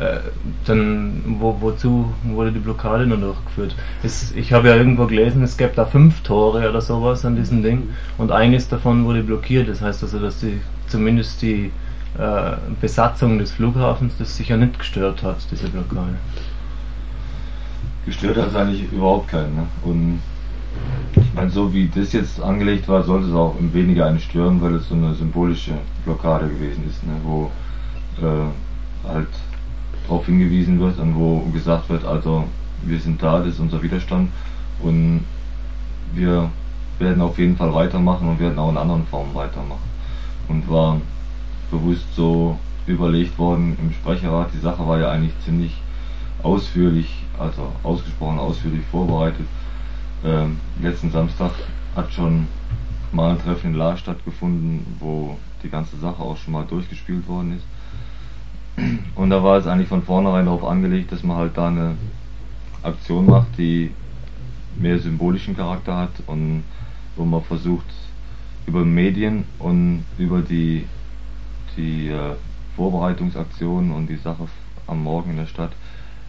Äh, 0.00 0.18
dann 0.64 1.22
wo, 1.38 1.56
wozu 1.60 2.12
wurde 2.24 2.50
die 2.50 2.58
Blockade 2.58 3.06
nur 3.06 3.18
durchgeführt? 3.18 3.76
Es, 4.02 4.32
ich 4.34 4.52
habe 4.52 4.68
ja 4.68 4.76
irgendwo 4.76 5.06
gelesen, 5.06 5.42
es 5.42 5.56
gäbe 5.56 5.72
da 5.76 5.84
fünf 5.84 6.22
Tore 6.22 6.68
oder 6.68 6.80
sowas 6.80 7.24
an 7.24 7.36
diesem 7.36 7.62
Ding 7.62 7.90
und 8.18 8.32
eines 8.32 8.68
davon 8.68 9.04
wurde 9.04 9.22
blockiert. 9.22 9.68
Das 9.68 9.82
heißt 9.82 10.02
also, 10.02 10.18
dass 10.18 10.40
die 10.40 10.60
zumindest 10.88 11.42
die 11.42 11.70
äh, 12.18 12.52
Besatzung 12.80 13.38
des 13.38 13.52
Flughafens 13.52 14.14
das 14.18 14.36
sicher 14.36 14.56
nicht 14.56 14.78
gestört 14.78 15.22
hat, 15.22 15.36
diese 15.50 15.68
Blockade. 15.68 16.16
Gestört 18.06 18.36
hat 18.36 18.48
es 18.48 18.56
eigentlich 18.56 18.92
überhaupt 18.92 19.28
keinen. 19.28 19.54
Ne? 19.54 19.66
Und 19.84 20.20
ich 21.16 21.34
meine, 21.34 21.50
so 21.50 21.72
wie 21.72 21.88
das 21.88 22.12
jetzt 22.12 22.40
angelegt 22.40 22.88
war, 22.88 23.02
sollte 23.02 23.28
es 23.28 23.34
auch 23.34 23.54
weniger 23.58 24.06
einen 24.06 24.20
stören, 24.20 24.60
weil 24.60 24.74
es 24.74 24.88
so 24.88 24.94
eine 24.94 25.14
symbolische 25.14 25.74
Blockade 26.04 26.48
gewesen 26.48 26.84
ist, 26.88 27.04
ne? 27.04 27.12
wo 27.22 27.50
äh, 28.20 29.08
halt 29.08 29.28
darauf 30.06 30.26
hingewiesen 30.26 30.80
wird 30.80 30.98
und 30.98 31.14
wo 31.14 31.40
gesagt 31.52 31.88
wird, 31.88 32.04
also 32.04 32.44
wir 32.82 32.98
sind 32.98 33.22
da, 33.22 33.38
das 33.38 33.48
ist 33.54 33.60
unser 33.60 33.82
Widerstand 33.82 34.30
und 34.82 35.24
wir 36.12 36.50
werden 36.98 37.22
auf 37.22 37.38
jeden 37.38 37.56
Fall 37.56 37.72
weitermachen 37.74 38.28
und 38.28 38.38
werden 38.38 38.58
auch 38.58 38.70
in 38.70 38.76
anderen 38.76 39.06
Formen 39.06 39.34
weitermachen. 39.34 39.94
Und 40.48 40.68
war 40.70 41.00
bewusst 41.70 42.06
so 42.14 42.58
überlegt 42.86 43.38
worden 43.38 43.76
im 43.80 43.92
Sprecherrat. 43.92 44.50
Die 44.54 44.60
Sache 44.60 44.86
war 44.86 44.98
ja 44.98 45.10
eigentlich 45.10 45.32
ziemlich 45.44 45.80
ausführlich, 46.42 47.24
also 47.38 47.72
ausgesprochen 47.82 48.38
ausführlich 48.38 48.82
vorbereitet. 48.90 49.46
Ähm, 50.24 50.58
letzten 50.80 51.10
Samstag 51.10 51.52
hat 51.94 52.10
schon 52.12 52.46
mal 53.12 53.32
ein 53.32 53.42
Treffen 53.42 53.72
in 53.72 53.74
La 53.76 53.94
stattgefunden, 53.94 54.96
wo 54.98 55.36
die 55.62 55.68
ganze 55.68 55.98
Sache 55.98 56.22
auch 56.22 56.36
schon 56.38 56.54
mal 56.54 56.64
durchgespielt 56.64 57.28
worden 57.28 57.58
ist. 57.58 57.66
Und 59.14 59.30
da 59.30 59.42
war 59.44 59.58
es 59.58 59.66
eigentlich 59.66 59.88
von 59.88 60.02
vornherein 60.02 60.46
darauf 60.46 60.64
angelegt, 60.64 61.12
dass 61.12 61.22
man 61.22 61.36
halt 61.36 61.56
da 61.56 61.68
eine 61.68 61.96
Aktion 62.82 63.26
macht, 63.26 63.48
die 63.58 63.90
mehr 64.76 64.98
symbolischen 64.98 65.54
Charakter 65.54 65.96
hat 65.96 66.10
und 66.26 66.64
wo 67.16 67.24
man 67.24 67.42
versucht, 67.42 67.86
über 68.66 68.84
Medien 68.84 69.44
und 69.58 70.04
über 70.18 70.40
die, 70.40 70.86
die 71.76 72.08
äh, 72.08 72.34
Vorbereitungsaktionen 72.76 73.92
und 73.92 74.08
die 74.08 74.16
Sache 74.16 74.48
am 74.86 75.02
Morgen 75.02 75.32
in 75.32 75.36
der 75.36 75.46
Stadt 75.46 75.72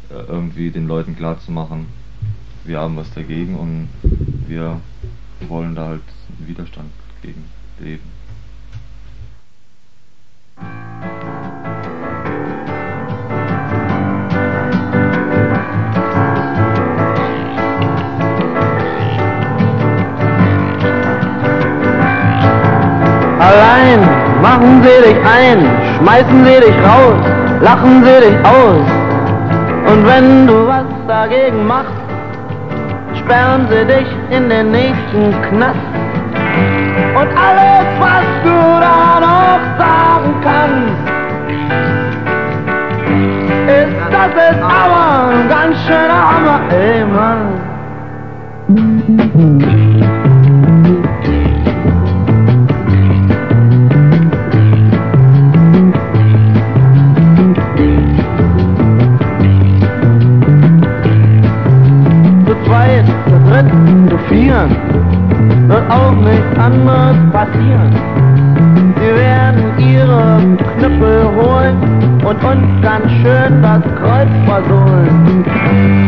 äh, 0.09 0.15
irgendwie 0.27 0.69
den 0.69 0.85
Leuten 0.85 1.15
klarzumachen, 1.15 1.87
wir 2.65 2.79
haben 2.79 2.97
was 2.97 3.11
dagegen 3.13 3.55
und 3.55 3.89
wir 4.47 4.79
wollen 5.47 5.75
da 5.75 5.85
halt 5.85 6.01
Widerstand 6.39 6.89
gegen 7.21 7.43
leben. 7.79 8.03
Allein 23.39 23.99
machen 24.41 24.81
sie 24.81 25.07
dich 25.07 25.23
ein, 25.23 25.59
schmeißen 25.97 26.45
sie 26.45 26.59
dich 26.65 26.77
raus, 26.83 27.61
lachen 27.61 28.03
sie 28.03 28.27
dich 28.27 28.45
aus. 28.45 29.05
Und 29.91 30.05
wenn 30.07 30.47
du 30.47 30.67
was 30.67 30.85
dagegen 31.07 31.67
machst, 31.67 31.94
sperren 33.25 33.67
sie 33.69 33.85
dich 33.85 34.07
in 34.29 34.49
den 34.49 34.71
nächsten 34.71 35.41
Knast. 35.49 35.79
Und 37.15 37.29
alles, 37.37 37.87
was 37.99 38.25
du 38.43 38.57
da 38.79 39.19
noch 39.19 39.61
sagen 39.79 40.31
kannst, 40.43 40.99
ist, 43.67 43.95
das 44.11 44.31
ist 44.51 44.61
aber 44.61 45.29
ein 45.29 45.49
ganz 45.49 45.75
schöner 45.85 46.21
Hammer, 46.31 46.59
ey 46.69 47.05
Mann. 47.05 47.45
Vier, 64.27 64.67
wird 65.67 65.89
auch 65.89 66.11
nichts 66.13 66.59
anderes 66.59 67.17
passieren. 67.31 67.95
Sie 68.97 69.15
werden 69.15 69.79
ihre 69.79 70.39
Knüppel 70.77 71.23
holen 71.35 71.77
und 72.25 72.43
uns 72.43 72.81
ganz 72.81 73.09
schön 73.21 73.61
das 73.61 73.81
Kreuz 73.95 74.29
versohlen. 74.45 76.04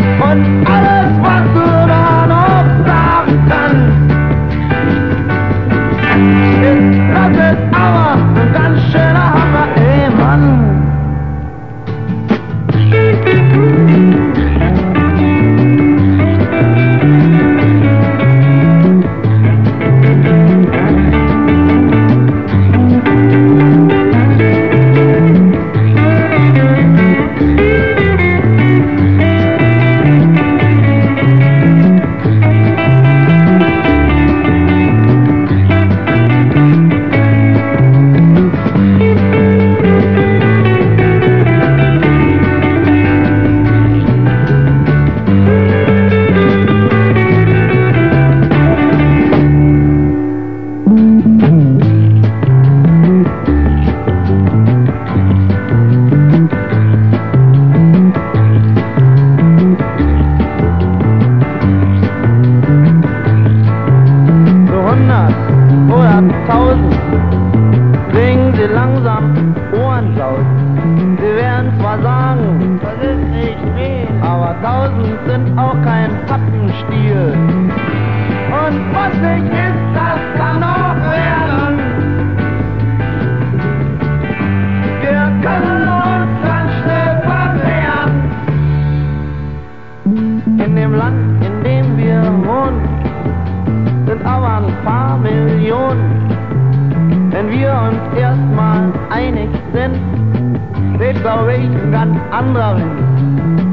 Anderer. 102.31 102.81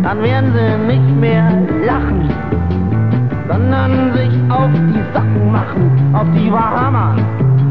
Dann 0.03 0.23
werden 0.23 0.53
sie 0.55 0.87
nicht 0.87 1.17
mehr 1.17 1.51
lachen, 1.87 2.29
sondern 3.49 4.13
sich 4.13 4.33
auf 4.51 4.71
die 4.73 5.03
Sachen 5.13 5.53
machen, 5.53 6.15
auf 6.15 6.27
die 6.35 6.51
Bahamas 6.51 7.21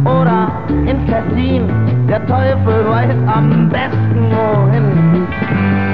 oder 0.06 0.52
in 0.68 1.06
Tessin. 1.08 1.70
Der 2.08 2.26
Teufel 2.26 2.90
weiß 2.90 3.16
am 3.28 3.70
besten 3.70 4.32
wohin. 4.32 5.93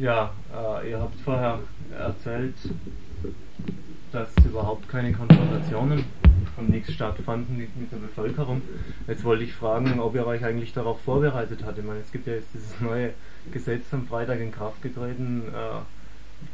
Ja, 0.00 0.32
äh, 0.50 0.92
ihr 0.92 0.98
habt 0.98 1.20
vorher 1.20 1.58
erzählt, 1.92 2.54
dass 4.12 4.30
überhaupt 4.46 4.88
keine 4.88 5.12
Konfrontationen 5.12 6.06
und 6.56 6.70
nichts 6.70 6.94
stattfanden 6.94 7.58
mit, 7.58 7.68
der 7.92 7.98
Bevölkerung. 7.98 8.62
Jetzt 9.06 9.24
wollte 9.24 9.44
ich 9.44 9.52
fragen, 9.52 10.00
ob 10.00 10.14
ihr 10.14 10.26
euch 10.26 10.42
eigentlich 10.42 10.72
darauf 10.72 11.02
vorbereitet 11.02 11.64
habt. 11.66 11.76
Ich 11.76 11.84
meine, 11.84 12.00
es 12.00 12.10
gibt 12.12 12.26
ja 12.26 12.32
jetzt 12.32 12.48
dieses 12.54 12.80
neue 12.80 13.12
Gesetz 13.52 13.92
am 13.92 14.06
Freitag 14.06 14.40
in 14.40 14.52
Kraft 14.52 14.80
getreten, 14.80 15.42
äh, 15.48 15.80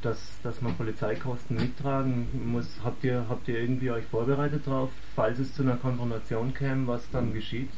dass, 0.03 0.18
dass 0.42 0.61
man 0.61 0.74
Polizeikosten 0.74 1.57
mittragen 1.57 2.26
muss. 2.53 2.80
Habt 2.82 3.05
ihr, 3.05 3.26
habt 3.28 3.47
ihr 3.47 3.61
irgendwie 3.61 3.92
euch 3.92 4.07
vorbereitet 4.07 4.66
darauf, 4.66 4.90
falls 5.14 5.38
es 5.38 5.55
zu 5.55 5.62
einer 5.62 5.76
Konfrontation 5.76 6.53
käme, 6.53 6.88
was 6.88 7.09
dann 7.12 7.32
geschieht? 7.32 7.70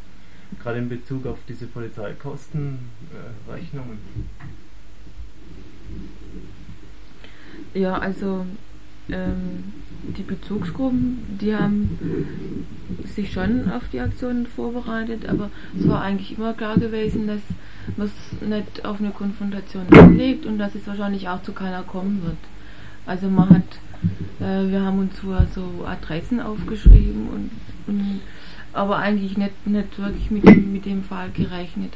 Gerade 0.62 0.79
in 0.79 0.89
Bezug 0.89 1.27
auf 1.27 1.37
diese 1.47 1.66
Polizeikostenrechnungen. 1.66 3.99
Äh. 3.99 4.68
Ja, 7.74 7.99
also 7.99 8.45
ähm, 9.11 9.64
die 10.16 10.22
Bezugsgruppen, 10.22 11.39
die 11.41 11.55
haben 11.55 11.99
sich 13.05 13.32
schon 13.32 13.70
auf 13.70 13.82
die 13.93 14.01
Aktionen 14.01 14.47
vorbereitet, 14.47 15.28
aber 15.28 15.51
es 15.78 15.89
war 15.89 16.03
eigentlich 16.03 16.36
immer 16.39 16.55
klar 16.55 16.76
gewesen, 16.76 17.26
dass 17.26 17.41
man 17.97 18.07
es 18.07 18.49
nicht 18.49 18.84
auf 18.84 19.01
eine 19.01 19.11
Konfrontation 19.11 19.86
anlegt 19.91 20.47
und 20.47 20.59
dass 20.59 20.74
es 20.74 20.86
wahrscheinlich 20.86 21.28
auch 21.28 21.43
zu 21.43 21.53
keiner 21.53 21.82
kommen 21.82 22.22
wird. 22.22 22.39
Also 23.07 23.28
man 23.28 23.51
hat, 23.51 23.62
äh, 24.41 24.70
wir 24.70 24.82
haben 24.82 25.01
uns 25.01 25.16
zwar 25.16 25.47
so 25.55 25.84
Adressen 25.86 26.41
aufgeschrieben 26.41 27.28
und, 27.28 27.51
und 27.86 28.20
aber 28.72 28.99
eigentlich 28.99 29.36
nicht, 29.36 29.66
nicht 29.66 29.99
wirklich 29.99 30.30
mit 30.30 30.45
mit 30.45 30.84
dem 30.84 31.03
Fall 31.03 31.30
gerechnet. 31.30 31.95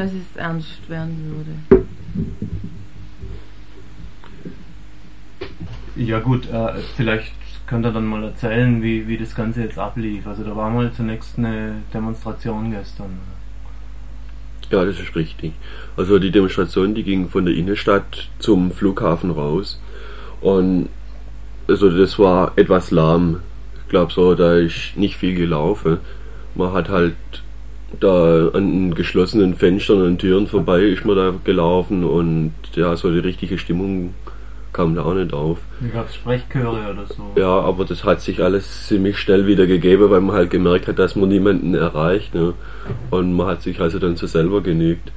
Dass 0.00 0.12
es 0.12 0.34
ernst 0.34 0.88
werden 0.88 1.44
würde. 1.68 1.84
Ja 5.94 6.20
gut, 6.20 6.48
äh, 6.50 6.72
vielleicht 6.96 7.34
könnt 7.66 7.84
ihr 7.84 7.92
dann 7.92 8.06
mal 8.06 8.24
erzählen, 8.24 8.82
wie, 8.82 9.06
wie 9.06 9.18
das 9.18 9.34
Ganze 9.34 9.60
jetzt 9.60 9.76
ablief. 9.76 10.26
Also 10.26 10.42
da 10.42 10.56
war 10.56 10.70
mal 10.70 10.90
zunächst 10.90 11.36
eine 11.36 11.82
Demonstration 11.92 12.70
gestern. 12.70 13.18
Ja, 14.70 14.86
das 14.86 14.98
ist 14.98 15.14
richtig. 15.14 15.52
Also 15.98 16.18
die 16.18 16.30
Demonstration, 16.30 16.94
die 16.94 17.02
ging 17.02 17.28
von 17.28 17.44
der 17.44 17.54
Innenstadt 17.54 18.30
zum 18.38 18.72
Flughafen 18.72 19.30
raus. 19.30 19.82
Und 20.40 20.88
also 21.68 21.90
das 21.90 22.18
war 22.18 22.52
etwas 22.56 22.90
lahm. 22.90 23.40
Ich 23.82 23.90
glaube 23.90 24.14
so, 24.14 24.34
da 24.34 24.54
ist 24.56 24.96
nicht 24.96 25.18
viel 25.18 25.34
gelaufen. 25.34 25.98
Man 26.54 26.72
hat 26.72 26.88
halt 26.88 27.16
da 27.98 28.48
an 28.48 28.94
geschlossenen 28.94 29.54
Fenstern 29.54 30.02
und 30.02 30.18
Türen 30.18 30.46
vorbei 30.46 30.82
ist 30.82 31.04
man 31.04 31.16
da 31.16 31.34
gelaufen 31.44 32.04
und 32.04 32.52
ja, 32.74 32.94
so 32.96 33.10
die 33.10 33.18
richtige 33.18 33.58
Stimmung 33.58 34.14
kam 34.72 34.94
da 34.94 35.02
auch 35.02 35.14
nicht 35.14 35.32
auf. 35.32 35.58
Gab 35.92 36.08
es 36.08 36.14
Sprechchöre 36.14 36.92
oder 36.92 37.06
so. 37.06 37.32
Ja, 37.36 37.60
aber 37.60 37.84
das 37.84 38.04
hat 38.04 38.20
sich 38.20 38.42
alles 38.42 38.86
ziemlich 38.86 39.18
schnell 39.18 39.46
wieder 39.46 39.66
gegeben, 39.66 40.10
weil 40.10 40.20
man 40.20 40.36
halt 40.36 40.50
gemerkt 40.50 40.86
hat, 40.86 40.98
dass 40.98 41.16
man 41.16 41.28
niemanden 41.28 41.74
erreicht. 41.74 42.34
Ne? 42.34 42.54
Und 43.10 43.34
man 43.34 43.48
hat 43.48 43.62
sich 43.62 43.80
also 43.80 43.98
dann 43.98 44.16
so 44.16 44.26
selber 44.26 44.60
genügt. 44.60 45.10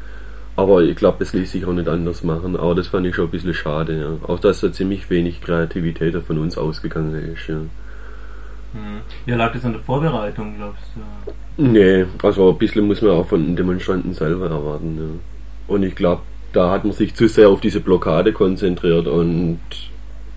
Aber 0.56 0.82
ich 0.82 0.96
glaube, 0.96 1.18
das 1.20 1.34
ließ 1.34 1.52
sich 1.52 1.66
auch 1.66 1.74
nicht 1.74 1.88
anders 1.88 2.24
machen. 2.24 2.56
Aber 2.56 2.76
das 2.76 2.88
fand 2.88 3.06
ich 3.08 3.16
schon 3.16 3.26
ein 3.26 3.32
bisschen 3.32 3.54
schade. 3.54 4.00
Ja. 4.00 4.28
Auch 4.28 4.40
dass 4.40 4.62
da 4.62 4.72
ziemlich 4.72 5.10
wenig 5.10 5.42
Kreativität 5.42 6.16
von 6.24 6.38
uns 6.40 6.58
ausgegangen 6.58 7.34
ist. 7.34 7.48
Ja. 7.48 7.56
Hm. 7.56 9.02
Ja, 9.26 9.36
lag 9.36 9.54
das 9.54 9.66
an 9.66 9.74
der 9.74 9.82
Vorbereitung, 9.82 10.56
glaubst 10.58 10.84
du? 10.96 11.32
Nee, 11.58 12.06
also 12.22 12.51
ein 12.51 12.58
bisschen 12.58 12.88
muss 12.88 13.01
man 13.01 13.12
auch 13.12 13.28
von 13.28 13.45
den 13.45 13.56
Demonstranten 13.56 14.14
selber 14.14 14.49
erwarten. 14.49 14.97
Ja. 14.97 15.74
Und 15.74 15.84
ich 15.84 15.95
glaube, 15.95 16.24
da 16.51 16.72
hat 16.72 16.84
man 16.84 16.93
sich 16.93 17.14
zu 17.14 17.28
sehr 17.28 17.49
auf 17.49 17.62
diese 17.62 17.80
Blockade 17.80 18.34
konzentriert 18.34 19.08
und 19.08 19.60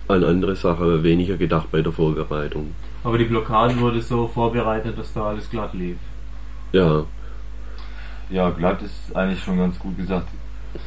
an 0.07 0.23
andere 0.23 0.55
Sachen 0.55 1.03
weniger 1.03 1.37
gedacht 1.37 1.67
bei 1.71 1.81
der 1.81 1.91
Vorbereitung. 1.91 2.73
Aber 3.03 3.17
die 3.17 3.25
Blockade 3.25 3.79
wurde 3.79 4.01
so 4.01 4.27
vorbereitet, 4.27 4.97
dass 4.97 5.13
da 5.13 5.27
alles 5.27 5.49
glatt 5.49 5.73
lief. 5.73 5.97
Ja, 6.71 7.05
Ja, 8.29 8.49
glatt 8.49 8.81
ist 8.81 9.15
eigentlich 9.15 9.41
schon 9.41 9.57
ganz 9.57 9.79
gut 9.79 9.97
gesagt, 9.97 10.27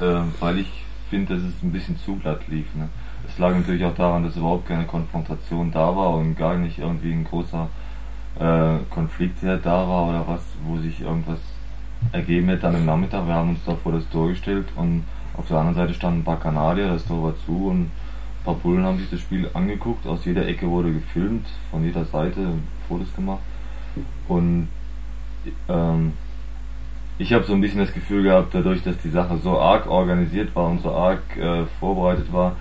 äh, 0.00 0.20
weil 0.40 0.58
ich 0.58 0.84
finde, 1.08 1.34
dass 1.34 1.42
es 1.42 1.62
ein 1.62 1.72
bisschen 1.72 1.98
zu 1.98 2.16
glatt 2.16 2.46
lief. 2.48 2.66
Ne? 2.74 2.88
Es 3.26 3.38
lag 3.38 3.54
natürlich 3.54 3.84
auch 3.84 3.94
daran, 3.94 4.24
dass 4.24 4.36
überhaupt 4.36 4.66
keine 4.66 4.84
Konfrontation 4.84 5.70
da 5.72 5.94
war 5.96 6.14
und 6.14 6.36
gar 6.36 6.56
nicht 6.56 6.78
irgendwie 6.78 7.12
ein 7.12 7.24
großer 7.24 7.68
äh, 8.38 8.76
Konflikt 8.90 9.42
der 9.42 9.56
da 9.56 9.88
war 9.88 10.08
oder 10.08 10.24
was, 10.26 10.40
wo 10.64 10.78
sich 10.78 11.00
irgendwas 11.00 11.38
ergeben 12.12 12.48
hätte 12.48 12.68
an 12.68 12.74
dem 12.74 12.86
Nachmittag. 12.86 13.26
Wir 13.26 13.34
haben 13.34 13.50
uns 13.50 13.64
da 13.64 13.74
vor 13.74 13.92
das 13.92 14.08
Tor 14.10 14.28
gestellt 14.28 14.66
und 14.76 15.04
auf 15.36 15.48
der 15.48 15.58
anderen 15.58 15.76
Seite 15.76 15.94
standen 15.94 16.20
ein 16.20 16.24
paar 16.24 16.40
Kanadier, 16.40 16.88
das 16.88 17.04
Tor 17.04 17.22
war 17.24 17.34
zu 17.44 17.68
und 17.68 17.82
ein 17.82 17.90
paar 18.44 18.54
Bullen 18.54 18.84
haben 18.84 18.98
sich 18.98 19.10
das 19.10 19.20
Spiel 19.20 19.48
angeguckt. 19.54 20.06
Aus 20.06 20.24
jeder 20.24 20.46
Ecke 20.46 20.68
wurde 20.68 20.92
gefilmt, 20.92 21.46
von 21.70 21.84
jeder 21.84 22.04
Seite 22.04 22.54
Fotos 22.88 23.14
gemacht 23.14 23.40
und 24.28 24.68
ähm, 25.68 26.12
ich 27.18 27.32
habe 27.34 27.44
so 27.44 27.52
ein 27.52 27.60
bisschen 27.60 27.80
das 27.80 27.92
Gefühl 27.92 28.22
gehabt, 28.22 28.54
dadurch, 28.54 28.82
dass 28.82 28.96
die 28.98 29.10
Sache 29.10 29.36
so 29.38 29.58
arg 29.58 29.86
organisiert 29.86 30.54
war 30.56 30.68
und 30.68 30.80
so 30.80 30.90
arg 30.90 31.20
äh, 31.36 31.64
vorbereitet 31.78 32.32
war 32.32 32.56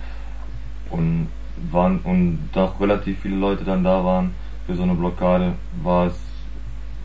und 0.90 1.28
waren 1.70 2.00
und 2.00 2.50
doch 2.52 2.78
relativ 2.80 3.20
viele 3.20 3.36
Leute 3.36 3.64
dann 3.64 3.84
da 3.84 4.04
waren 4.04 4.34
für 4.70 4.76
so 4.76 4.82
eine 4.84 4.94
Blockade, 4.94 5.54
war 5.82 6.06
es 6.06 6.20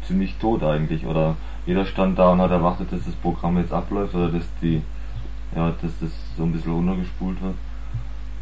ziemlich 0.05 0.36
tot 0.36 0.61
eigentlich. 0.61 1.03
Oder 1.05 1.36
jeder 1.66 1.84
stand 1.84 2.20
da 2.20 2.30
und 2.30 2.39
hat 2.39 2.51
erwartet, 2.51 2.91
dass 2.91 3.03
das 3.05 3.16
Programm 3.16 3.57
jetzt 3.57 3.74
abläuft 3.74 4.13
oder 4.13 4.30
dass 4.30 4.43
die 4.61 4.84
ja, 5.55 5.74
dass 5.82 5.99
das 5.99 6.11
so 6.38 6.43
ein 6.43 6.51
bisschen 6.51 6.74
runtergespult 6.74 7.41
wird. 7.41 7.55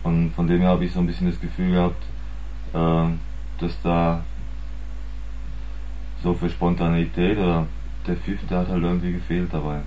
Und 0.03 0.31
von 0.31 0.47
dem 0.47 0.59
her 0.59 0.69
habe 0.69 0.83
ich 0.83 0.91
so 0.91 0.99
ein 0.99 1.07
bisschen 1.07 1.29
das 1.29 1.39
Gefühl 1.39 1.71
gehabt, 1.71 2.03
äh, 2.73 3.13
dass 3.59 3.81
da 3.81 4.21
so 6.21 6.33
für 6.33 6.49
Spontanität 6.49 7.37
oder 7.37 7.65
der 8.05 8.17
der 8.49 8.57
hat 8.57 8.67
halt 8.67 8.83
irgendwie 8.83 9.13
gefehlt 9.13 9.53
dabei. 9.53 9.79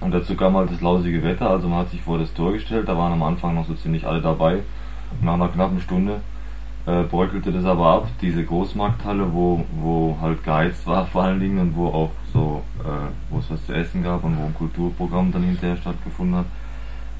Und 0.00 0.12
dazu 0.12 0.36
kam 0.36 0.56
halt 0.56 0.70
das 0.70 0.80
lausige 0.80 1.22
Wetter, 1.24 1.50
also 1.50 1.66
man 1.68 1.80
hat 1.80 1.90
sich 1.90 2.02
vor 2.02 2.18
das 2.18 2.32
Tor 2.34 2.52
gestellt, 2.52 2.88
da 2.88 2.96
waren 2.96 3.12
am 3.12 3.22
Anfang 3.24 3.54
noch 3.54 3.66
so 3.66 3.74
ziemlich 3.74 4.06
alle 4.06 4.20
dabei. 4.20 4.60
Nach 5.22 5.34
einer 5.34 5.48
knappen 5.48 5.80
Stunde 5.80 6.20
äh, 6.86 7.02
bröckelte 7.04 7.50
das 7.50 7.64
aber 7.64 7.86
ab, 7.86 8.08
diese 8.20 8.44
Großmarkthalle, 8.44 9.32
wo, 9.32 9.64
wo 9.80 10.16
halt 10.20 10.44
geheizt 10.44 10.86
war 10.86 11.06
vor 11.06 11.24
allen 11.24 11.40
Dingen 11.40 11.58
und 11.58 11.76
wo 11.76 11.86
auch 11.86 12.10
so, 12.32 12.62
äh, 12.80 13.08
wo 13.30 13.38
es 13.38 13.50
was 13.50 13.64
zu 13.66 13.72
essen 13.72 14.02
gab 14.02 14.22
und 14.24 14.36
wo 14.36 14.44
ein 14.44 14.54
Kulturprogramm 14.54 15.32
dann 15.32 15.44
hinterher 15.44 15.76
stattgefunden 15.76 16.36
hat, 16.36 16.46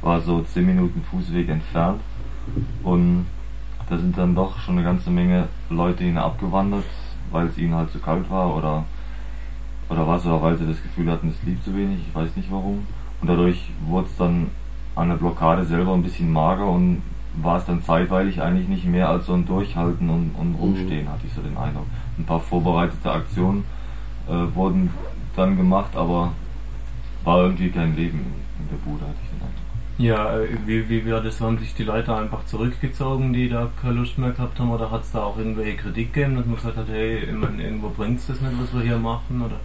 war 0.03 0.21
so 0.21 0.43
10 0.43 0.67
Minuten 0.67 1.03
Fußweg 1.11 1.49
entfernt. 1.49 2.01
Und 2.83 3.27
da 3.89 3.97
sind 3.97 4.17
dann 4.19 4.35
doch 4.35 4.59
schon 4.59 4.77
eine 4.77 4.85
ganze 4.85 5.11
Menge 5.11 5.49
Leute 5.71 6.05
hin 6.05 6.19
abgewandert, 6.19 6.85
weil 7.31 7.47
es 7.47 7.57
ihnen 7.57 7.75
halt 7.75 7.91
zu 7.91 7.99
kalt 7.99 8.29
war 8.31 8.55
oder, 8.55 8.85
oder 9.89 10.07
was, 10.07 10.27
oder 10.27 10.43
weil 10.43 10.59
sie 10.59 10.67
das 10.67 10.83
Gefühl 10.83 11.11
hatten, 11.11 11.29
es 11.29 11.43
lief 11.47 11.63
zu 11.65 11.75
wenig, 11.75 12.01
ich 12.07 12.15
weiß 12.15 12.37
nicht 12.37 12.51
warum. 12.51 12.87
Und 13.21 13.29
dadurch 13.29 13.71
wurde 13.87 14.09
es 14.09 14.17
dann 14.19 14.51
an 14.95 15.09
der 15.09 15.17
Blockade 15.17 15.65
selber 15.65 15.95
ein 15.95 16.03
bisschen 16.03 16.31
mager 16.31 16.67
und 16.67 17.03
war 17.43 17.59
es 17.59 17.65
dann 17.65 17.83
zeitweilig 17.83 18.41
eigentlich 18.41 18.69
nicht 18.69 18.85
mehr 18.87 19.09
als 19.09 19.27
so 19.27 19.35
ein 19.35 19.47
Durchhalten 19.47 20.09
und, 20.09 20.35
und 20.39 20.55
Rumstehen, 20.55 21.09
hatte 21.09 21.27
ich 21.27 21.33
so 21.33 21.43
den 21.43 21.57
Eindruck. 21.57 21.87
Ein 22.19 22.25
paar 22.25 22.41
vorbereitete 22.41 23.11
Aktionen 23.11 23.65
äh, 24.29 24.55
wurden 24.55 24.91
dann 25.37 25.57
gemacht, 25.57 25.97
aber 25.97 26.33
war 27.25 27.43
irgendwie 27.43 27.71
kein 27.71 27.97
Leben 27.97 28.21
in 28.59 28.69
der 28.71 28.77
Bude, 28.77 29.03
hatte 29.03 29.17
ich 29.23 29.31
den 29.31 29.41
Eindruck. 29.41 29.65
Ja, 29.99 30.39
äh, 30.39 30.49
wie, 30.67 30.89
wie 30.89 31.11
war 31.11 31.21
das? 31.21 31.41
Haben 31.41 31.59
sich 31.59 31.75
die 31.75 31.85
Leute 31.85 32.15
einfach 32.15 32.45
zurückgezogen, 32.47 33.33
die 33.33 33.49
da 33.49 33.69
keine 33.81 33.95
Lust 33.95 34.19
mehr 34.19 34.31
gehabt 34.31 34.59
haben? 34.61 34.71
Oder 34.71 34.91
hat 34.91 35.03
es 35.03 35.13
da 35.13 35.25
auch 35.25 35.37
irgendwelche 35.37 35.77
Kritik 35.77 36.13
gegeben, 36.13 36.37
dass 36.37 36.47
man 36.47 36.57
gesagt 36.57 36.77
hat, 36.77 36.89
hey, 36.89 37.25
ich 37.25 37.33
mein, 37.33 37.59
irgendwo 37.59 37.89
bringt 37.89 38.19
es 38.19 38.27
das 38.27 38.41
nicht, 38.41 38.53
was 38.61 38.73
wir 38.73 38.83
hier 38.83 38.99
machen? 38.99 39.43
Oder, 39.43 39.61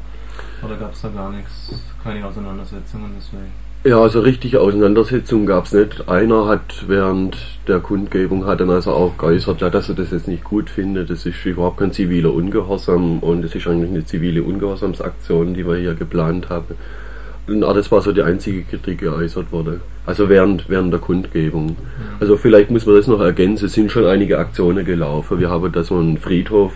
oder 0.64 0.78
gab 0.78 0.94
es 0.94 1.02
da 1.02 1.10
gar 1.10 1.32
nichts, 1.32 1.84
keine 2.04 2.26
Auseinandersetzungen 2.26 3.12
deswegen? 3.16 3.69
Ja, 3.86 4.02
also 4.02 4.20
richtige 4.20 4.60
Auseinandersetzungen 4.60 5.46
gab 5.46 5.64
es 5.64 5.72
nicht. 5.72 6.10
Einer 6.10 6.48
hat 6.48 6.84
während 6.90 7.38
der 7.66 7.80
Kundgebung 7.80 8.46
hat 8.46 8.60
dann 8.60 8.72
also 8.72 8.92
auch 8.92 9.18
geäußert, 9.18 9.62
ja, 9.62 9.70
dass 9.70 9.88
er 9.88 9.96
das 9.96 10.12
jetzt 10.12 10.28
nicht 10.28 10.44
gut 10.44 10.70
findet. 10.70 11.10
Das 11.10 11.26
ist 11.26 11.46
überhaupt 11.46 11.78
kein 11.78 11.94
ziviler 11.94 12.34
Ungehorsam 12.34 13.20
und 13.20 13.46
es 13.46 13.56
ist 13.56 13.68
eigentlich 13.68 13.90
eine 13.90 14.04
zivile 14.04 14.44
Ungehorsamsaktion, 14.44 15.54
die 15.54 15.66
wir 15.66 15.78
hier 15.78 15.94
geplant 15.94 16.50
haben. 16.50 16.76
Und 17.48 17.62
das 17.62 17.90
war 17.90 18.02
so 18.02 18.12
die 18.12 18.22
einzige 18.22 18.64
Kritik, 18.64 19.00
die 19.00 19.06
geäußert 19.06 19.50
wurde. 19.54 19.80
Also 20.06 20.28
während, 20.28 20.70
während 20.70 20.92
der 20.92 21.00
Kundgebung. 21.00 21.78
Also 22.20 22.36
vielleicht 22.36 22.72
muss 22.72 22.86
man 22.86 22.98
das 22.98 23.08
noch 23.08 23.22
ergänzen, 23.22 23.68
es 23.68 23.74
sind 23.74 23.94
schon 23.94 24.06
einige 24.06 24.40
Aktionen 24.40 24.84
gelaufen. 24.84 25.40
Wir 25.40 25.50
haben 25.50 25.72
da 25.72 25.84
so 25.84 25.96
einen 25.96 26.18
Friedhof 26.18 26.74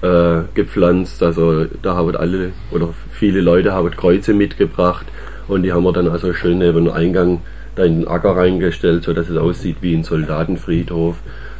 äh, 0.00 0.42
gepflanzt, 0.54 1.24
also 1.24 1.64
da 1.82 1.96
haben 1.96 2.14
alle 2.14 2.52
oder 2.70 2.90
viele 3.10 3.40
Leute 3.40 3.72
haben 3.72 3.90
Kreuze 3.90 4.32
mitgebracht 4.32 5.06
und 5.48 5.62
die 5.62 5.72
haben 5.72 5.84
wir 5.84 5.92
dann 5.92 6.08
also 6.08 6.32
schön 6.32 6.58
neben 6.58 6.86
den 6.86 6.94
Eingang 6.94 7.40
da 7.74 7.84
in 7.84 8.00
den 8.00 8.08
Acker 8.08 8.36
reingestellt, 8.36 9.04
so 9.04 9.12
dass 9.12 9.28
es 9.28 9.36
aussieht 9.36 9.78
wie 9.80 9.94
ein 9.94 10.02
Soldatenfriedhof. 10.02 11.16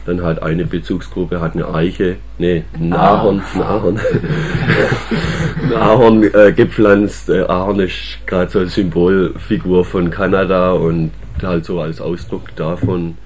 Dann 0.07 0.23
hat 0.23 0.41
eine 0.41 0.65
Bezugsgruppe 0.65 1.41
hat 1.41 1.55
eine 1.55 1.69
Eiche, 1.75 2.17
nee, 2.39 2.63
ein 2.75 2.93
Ahorn, 2.93 3.43
ein 3.55 3.63
Ahorn, 3.63 4.01
ein 5.65 5.73
Ahorn 5.75 6.23
äh, 6.23 6.53
gepflanzt. 6.53 7.29
Äh, 7.29 7.43
Ahorn 7.43 7.81
ist 7.81 8.19
gerade 8.25 8.51
so 8.51 8.61
eine 8.61 8.69
Symbolfigur 8.69 9.85
von 9.85 10.11
Kanada 10.11 10.73
und 10.73 11.11
halt 11.43 11.65
so 11.65 11.81
als 11.81 12.01
Ausdruck 12.01 12.55
davon, 12.55 13.19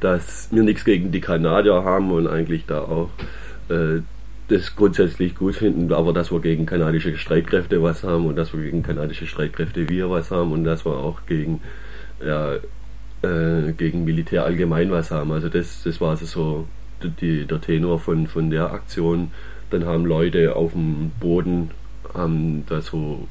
dass 0.00 0.48
wir 0.52 0.62
nichts 0.62 0.84
gegen 0.84 1.10
die 1.10 1.20
Kanadier 1.20 1.82
haben 1.82 2.12
und 2.12 2.28
eigentlich 2.28 2.66
da 2.66 2.82
auch 2.82 3.10
äh, 3.68 4.00
das 4.48 4.74
grundsätzlich 4.76 5.34
gut 5.34 5.56
finden, 5.56 5.92
aber 5.92 6.12
dass 6.12 6.32
wir 6.32 6.40
gegen 6.40 6.66
kanadische 6.66 7.16
Streitkräfte 7.16 7.82
was 7.82 8.02
haben 8.02 8.26
und 8.26 8.36
dass 8.36 8.54
wir 8.54 8.62
gegen 8.62 8.82
kanadische 8.82 9.26
Streitkräfte 9.26 9.88
wir 9.88 10.10
was 10.10 10.30
haben 10.30 10.52
und 10.52 10.64
dass 10.64 10.86
wir 10.86 10.96
auch 10.96 11.26
gegen 11.26 11.60
ja, 12.24 12.54
äh, 13.22 13.72
gegen 13.76 14.04
Militär 14.04 14.44
allgemein 14.44 14.90
was 14.90 15.10
haben. 15.10 15.32
Also 15.32 15.48
das, 15.48 15.82
das 15.82 16.00
war 16.00 16.10
also 16.10 16.26
so 16.26 16.66
die, 17.20 17.46
der 17.46 17.60
Tenor 17.60 17.98
von, 17.98 18.26
von 18.26 18.50
der 18.50 18.72
Aktion. 18.72 19.30
Dann 19.70 19.84
haben 19.84 20.06
Leute 20.06 20.56
auf 20.56 20.72
dem 20.72 21.10
Boden 21.20 21.70
haben 22.14 22.64
da 22.66 22.80
so 22.80 23.28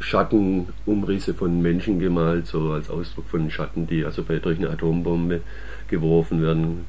Schattenumrisse 0.00 1.34
von 1.34 1.60
Menschen 1.60 2.00
gemalt, 2.00 2.46
so 2.46 2.72
als 2.72 2.90
Ausdruck 2.90 3.28
von 3.28 3.50
Schatten, 3.50 3.86
die 3.86 4.04
also 4.04 4.22
durch 4.22 4.58
eine 4.58 4.70
Atombombe 4.70 5.40
geworfen 5.88 6.42
werden. 6.42 6.86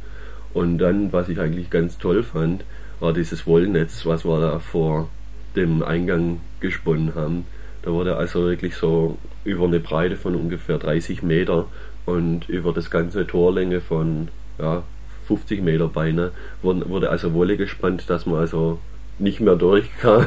Und 0.53 0.79
dann, 0.79 1.13
was 1.13 1.29
ich 1.29 1.39
eigentlich 1.39 1.69
ganz 1.69 1.97
toll 1.97 2.23
fand, 2.23 2.63
war 2.99 3.13
dieses 3.13 3.47
Wollnetz, 3.47 4.05
was 4.05 4.25
wir 4.25 4.39
da 4.39 4.59
vor 4.59 5.09
dem 5.55 5.83
Eingang 5.83 6.41
gesponnen 6.59 7.15
haben. 7.15 7.45
Da 7.81 7.91
wurde 7.91 8.17
also 8.17 8.45
wirklich 8.45 8.75
so 8.75 9.17
über 9.43 9.65
eine 9.65 9.79
Breite 9.79 10.15
von 10.15 10.35
ungefähr 10.35 10.77
30 10.77 11.23
Meter 11.23 11.65
und 12.05 12.49
über 12.49 12.73
das 12.73 12.89
ganze 12.89 13.25
Torlänge 13.25 13.81
von 13.81 14.29
ja, 14.59 14.83
50 15.27 15.61
Meter 15.61 15.93
wurde, 16.61 16.89
wurde 16.89 17.09
also 17.09 17.33
Wolle 17.33 17.55
gespannt, 17.55 18.09
dass 18.09 18.25
man 18.25 18.39
also 18.39 18.79
nicht 19.19 19.39
mehr 19.39 19.55
durchkam 19.55 20.25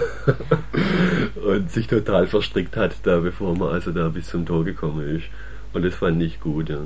und 1.46 1.70
sich 1.70 1.86
total 1.86 2.26
verstrickt 2.26 2.76
hat, 2.76 2.96
da 3.02 3.20
bevor 3.20 3.56
man 3.56 3.70
also 3.70 3.90
da 3.90 4.08
bis 4.08 4.28
zum 4.28 4.46
Tor 4.46 4.64
gekommen 4.64 5.16
ist. 5.16 5.24
Und 5.72 5.84
das 5.84 5.94
fand 5.94 6.22
ich 6.22 6.40
gut, 6.40 6.68
ja. 6.68 6.78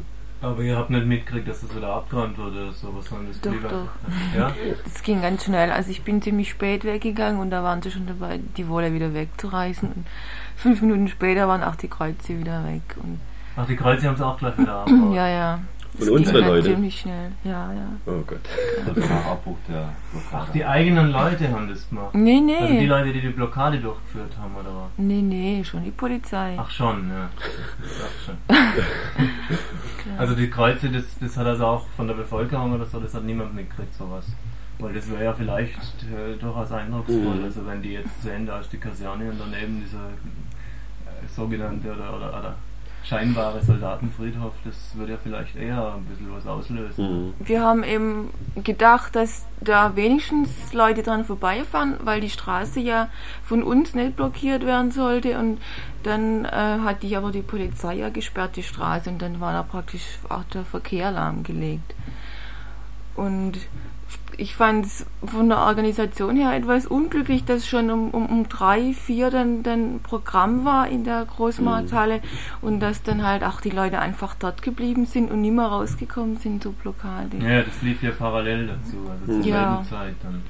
Aber 0.43 0.62
ihr 0.62 0.76
habt 0.76 0.91
nicht 0.91 1.07
mitgekriegt, 1.07 1.49
dass 1.49 1.62
das 1.62 1.74
wieder 1.74 1.89
abgeräumt 1.89 2.37
wurde 2.37 2.64
oder 2.64 2.72
so, 2.72 2.95
was 2.95 3.07
das 3.07 3.41
Doch, 3.41 3.53
doch. 3.70 3.89
Ja? 4.37 4.53
Das 4.84 5.03
ging 5.03 5.22
ganz 5.22 5.45
schnell. 5.45 5.70
Also 5.70 5.91
ich 5.91 6.03
bin 6.03 6.20
ziemlich 6.20 6.51
spät 6.51 6.84
weggegangen 6.84 7.41
und 7.41 7.51
da 7.51 7.62
waren 7.62 7.80
sie 7.80 7.91
schon 7.91 8.07
dabei, 8.07 8.41
die 8.57 8.68
Wolle 8.68 8.93
wieder 8.93 9.14
wegzureißen. 9.14 9.89
Und 9.89 10.07
fünf 10.57 10.82
Minuten 10.82 11.09
später 11.09 11.49
waren 11.49 11.62
auch 11.62 11.76
die 11.76 11.89
Kreuze 11.89 12.39
wieder 12.39 12.64
weg. 12.66 12.82
Und 13.03 13.20
Ach, 13.57 13.66
die 13.66 13.76
Kreuze 13.76 14.07
haben 14.07 14.14
es 14.14 14.20
auch 14.20 14.39
gleich 14.39 14.59
wieder 14.59 14.74
abgeräumt. 14.80 15.14
ja, 15.14 15.28
ja. 15.28 15.61
Und 15.99 16.01
Das 16.01 16.09
unsere 16.11 16.42
halt 16.44 16.55
Leute? 16.55 16.74
ziemlich 16.74 17.01
schnell. 17.01 17.30
Ja, 17.44 17.72
ja. 17.72 17.86
Oh 18.07 18.22
Gott. 18.26 18.40
Also. 18.86 19.03
Ach, 20.32 20.49
die 20.53 20.64
eigenen 20.64 21.11
Leute 21.11 21.51
haben 21.51 21.68
das 21.68 21.88
gemacht. 21.88 22.14
Nee, 22.14 22.42
Also 22.55 22.66
die 22.68 22.72
nee. 22.80 22.86
Leute, 22.86 23.12
die 23.12 23.20
die 23.20 23.28
Blockade 23.30 23.78
durchgeführt 23.78 24.32
haben, 24.40 24.55
oder 24.57 24.68
was? 24.74 24.90
Nee, 24.99 25.22
nee, 25.22 25.64
schon 25.64 25.84
die 25.84 25.90
Polizei. 25.90 26.55
Ach 26.59 26.70
schon, 26.70 27.09
ja. 27.09 27.28
Ach 28.05 28.24
schon. 28.24 28.36
Also 30.18 30.34
die 30.34 30.49
Kreuze, 30.49 30.88
das, 30.88 31.05
das 31.20 31.36
hat 31.36 31.47
also 31.47 31.66
auch 31.66 31.86
von 31.97 32.07
der 32.07 32.14
Bevölkerung 32.14 32.72
oder 32.74 32.84
so, 32.86 33.01
das 33.01 33.12
hat 33.14 33.24
niemand 33.24 33.55
mitgekriegt, 33.55 33.92
sowas. 33.94 34.24
Weil 34.78 34.92
das 34.94 35.11
wäre 35.11 35.24
ja 35.24 35.32
vielleicht 35.32 35.76
äh, 36.05 36.36
durchaus 36.38 36.70
eindrucksvoll, 36.70 37.34
Mhm. 37.36 37.44
also 37.44 37.66
wenn 37.66 37.82
die 37.82 37.92
jetzt 37.94 38.22
sehen, 38.22 38.47
da 38.47 38.61
ist 38.61 38.72
die 38.72 38.76
Kaserne 38.78 39.30
und 39.30 39.38
daneben 39.40 39.82
dieser 39.84 39.99
äh, 40.07 41.26
sogenannte 41.34 41.92
oder, 41.92 42.16
oder, 42.16 42.28
oder 42.38 42.55
scheinbare 43.09 43.62
Soldatenfriedhof, 43.62 44.52
das 44.64 44.74
würde 44.94 45.12
ja 45.12 45.18
vielleicht 45.22 45.54
eher 45.57 45.94
ein 45.94 46.04
bisschen 46.04 46.34
was 46.34 46.46
auslösen. 46.46 47.26
Mhm. 47.28 47.34
Wir 47.38 47.61
haben 47.61 47.84
eben 47.84 48.30
gedacht, 48.64 49.14
dass 49.14 49.46
da 49.61 49.94
wenigstens 49.94 50.72
Leute 50.72 51.02
dran 51.02 51.24
vorbeifahren, 51.24 51.94
weil 52.02 52.20
die 52.20 52.30
Straße 52.30 52.80
ja 52.80 53.09
von 53.44 53.62
uns 53.62 53.94
nicht 53.94 54.16
blockiert 54.16 54.66
werden 54.66 54.90
sollte. 54.90 55.38
Und 55.38 55.61
dann 56.02 56.44
äh, 56.44 56.48
hat 56.50 57.02
die 57.02 57.16
aber 57.16 57.30
die 57.30 57.42
Polizei 57.42 57.94
ja 57.94 58.09
gesperrt, 58.09 58.57
die 58.57 58.62
Straße, 58.62 59.09
und 59.09 59.22
dann 59.22 59.40
war 59.40 59.52
da 59.52 59.62
praktisch 59.62 60.18
auch 60.28 60.44
der 60.44 60.64
Verkehr 60.64 61.12
lahmgelegt. 61.12 61.94
Und 63.14 63.59
ich 64.37 64.55
fand 64.55 64.87
es 64.87 65.07
von 65.24 65.49
der 65.49 65.59
Organisation 65.59 66.37
her 66.37 66.53
etwas 66.55 66.87
unglücklich, 66.87 67.45
dass 67.45 67.66
schon 67.66 67.91
um, 67.91 68.11
um, 68.11 68.27
um 68.27 68.49
drei, 68.49 68.93
vier 68.93 69.31
dann, 69.31 69.62
dann 69.62 70.01
Programm 70.03 70.64
war 70.64 70.89
in 70.89 71.05
der 71.05 71.24
Großmarkthalle 71.24 72.20
und 72.61 72.81
dass 72.81 73.03
dann 73.03 73.27
halt 73.27 73.43
auch 73.45 73.61
die 73.61 73.70
Leute 73.70 73.99
einfach 73.99 74.35
dort 74.35 74.62
geblieben 74.62 75.07
sind 75.07 75.31
und 75.31 75.41
nie 75.41 75.51
mehr 75.51 75.66
rausgekommen 75.66 76.37
sind 76.37 76.62
zur 76.62 76.72
Blockade. 76.72 77.37
Ja, 77.41 77.62
das 77.62 77.81
lief 77.83 78.03
ja 78.03 78.11
parallel 78.11 78.66
dazu, 78.68 78.97
also 79.11 79.41
zur 79.43 79.51
Ja. 79.51 79.83
selben 79.85 79.89
Zeit 79.89 80.14
dann. 80.22 80.43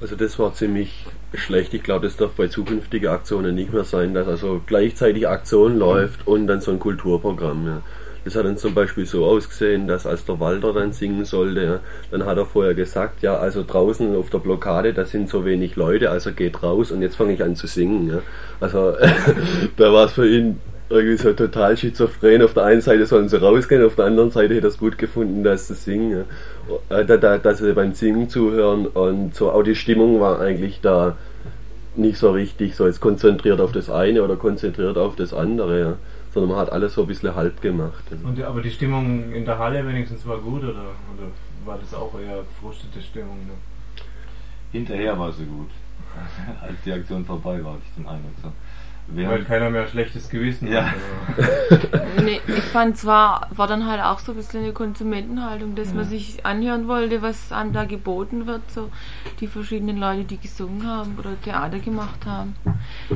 Also 0.00 0.14
das 0.14 0.38
war 0.38 0.54
ziemlich 0.54 1.06
schlecht. 1.34 1.74
Ich 1.74 1.82
glaube, 1.82 2.06
das 2.06 2.16
darf 2.16 2.32
bei 2.32 2.46
zukünftigen 2.48 3.08
Aktionen 3.08 3.54
nicht 3.54 3.72
mehr 3.72 3.84
sein, 3.84 4.14
dass 4.14 4.28
also 4.28 4.60
gleichzeitig 4.64 5.26
Aktion 5.28 5.76
läuft 5.76 6.26
und 6.26 6.46
dann 6.46 6.60
so 6.60 6.70
ein 6.70 6.78
Kulturprogramm. 6.78 7.66
Ja. 7.66 7.82
Das 8.24 8.34
hat 8.36 8.44
dann 8.44 8.56
zum 8.56 8.74
Beispiel 8.74 9.06
so 9.06 9.24
ausgesehen, 9.24 9.86
dass 9.88 10.06
als 10.06 10.24
der 10.24 10.38
Walter 10.40 10.72
dann 10.72 10.92
singen 10.92 11.24
sollte, 11.24 11.80
dann 12.10 12.26
hat 12.26 12.36
er 12.36 12.46
vorher 12.46 12.74
gesagt, 12.74 13.22
ja, 13.22 13.36
also 13.36 13.64
draußen 13.66 14.14
auf 14.16 14.30
der 14.30 14.38
Blockade, 14.38 14.92
da 14.92 15.04
sind 15.04 15.28
so 15.30 15.44
wenig 15.44 15.76
Leute, 15.76 16.10
also 16.10 16.32
geht 16.32 16.62
raus 16.62 16.90
und 16.90 17.02
jetzt 17.02 17.16
fange 17.16 17.32
ich 17.32 17.42
an 17.42 17.56
zu 17.56 17.66
singen. 17.66 18.08
Ja. 18.08 18.22
Also 18.60 18.94
da 19.76 19.92
war 19.92 20.06
es 20.06 20.12
für 20.12 20.28
ihn 20.28 20.60
irgendwie 20.90 21.16
so 21.16 21.32
total 21.32 21.76
schizophren. 21.76 22.42
Auf 22.42 22.54
der 22.54 22.64
einen 22.64 22.80
Seite 22.80 23.06
sollen 23.06 23.28
sie 23.28 23.40
rausgehen, 23.40 23.84
auf 23.84 23.94
der 23.94 24.06
anderen 24.06 24.30
Seite 24.30 24.54
hätte 24.54 24.66
er 24.66 24.70
es 24.70 24.78
gut 24.78 24.98
gefunden, 24.98 25.44
dass 25.44 25.68
sie 25.68 25.74
singen. 25.74 26.24
Ja. 26.90 26.98
Äh, 26.98 27.04
Da, 27.04 27.16
da, 27.16 27.38
dass 27.38 27.58
sie 27.58 27.72
beim 27.72 27.92
Singen 27.94 28.28
zuhören 28.28 28.86
und 28.86 29.34
so 29.34 29.50
auch 29.50 29.62
die 29.62 29.74
Stimmung 29.74 30.20
war 30.20 30.40
eigentlich 30.40 30.80
da 30.80 31.16
nicht 31.96 32.18
so 32.18 32.30
richtig 32.30 32.76
so 32.76 32.86
jetzt 32.86 33.00
konzentriert 33.00 33.60
auf 33.60 33.72
das 33.72 33.90
eine 33.90 34.22
oder 34.22 34.36
konzentriert 34.36 34.96
auf 34.96 35.16
das 35.16 35.34
andere, 35.34 35.80
ja. 35.80 35.94
Sondern 36.32 36.50
man 36.50 36.60
hat 36.60 36.72
alles 36.72 36.94
so 36.94 37.02
ein 37.02 37.06
bisschen 37.06 37.34
halb 37.34 37.60
gemacht. 37.60 38.04
Und, 38.24 38.40
aber 38.42 38.62
die 38.62 38.70
Stimmung 38.70 39.32
in 39.32 39.44
der 39.44 39.58
Halle 39.58 39.86
wenigstens 39.86 40.26
war 40.26 40.38
gut, 40.38 40.62
oder, 40.62 40.70
oder 41.14 41.28
war 41.64 41.78
das 41.78 41.94
auch 41.94 42.12
eher 42.18 42.38
gefrustete 42.42 43.00
Stimmung? 43.00 43.38
Ne? 43.46 43.54
Hinterher 44.72 45.18
war 45.18 45.32
sie 45.32 45.44
gut. 45.44 45.70
Als 46.60 46.80
die 46.84 46.92
Aktion 46.92 47.24
vorbei 47.24 47.62
war, 47.64 47.74
hatte 47.74 47.82
ich 47.88 47.94
den 47.94 48.06
Eindruck. 48.06 48.32
So. 48.42 48.52
Weil 49.10 49.24
Während, 49.24 49.48
keiner 49.48 49.70
mehr 49.70 49.86
schlechtes 49.88 50.28
Gewissen 50.28 50.68
Ja. 50.70 50.86
hat. 50.86 50.94
oder? 51.38 52.04
Nee, 52.24 52.40
ich 52.48 52.64
fand 52.64 52.96
zwar, 52.98 53.46
war 53.54 53.66
dann 53.68 53.86
halt 53.86 54.02
auch 54.02 54.18
so 54.18 54.32
ein 54.32 54.36
bisschen 54.36 54.64
eine 54.64 54.72
Konsumentenhaltung, 54.72 55.74
dass 55.76 55.94
man 55.94 56.04
sich 56.04 56.44
anhören 56.44 56.86
wollte, 56.88 57.22
was 57.22 57.52
einem 57.52 57.72
da 57.72 57.84
geboten 57.84 58.46
wird, 58.46 58.60
so 58.70 58.90
die 59.40 59.46
verschiedenen 59.46 59.98
Leute, 59.98 60.24
die 60.24 60.36
gesungen 60.36 60.86
haben 60.86 61.16
oder 61.18 61.40
Theater 61.42 61.78
gemacht 61.78 62.26
haben. 62.26 62.54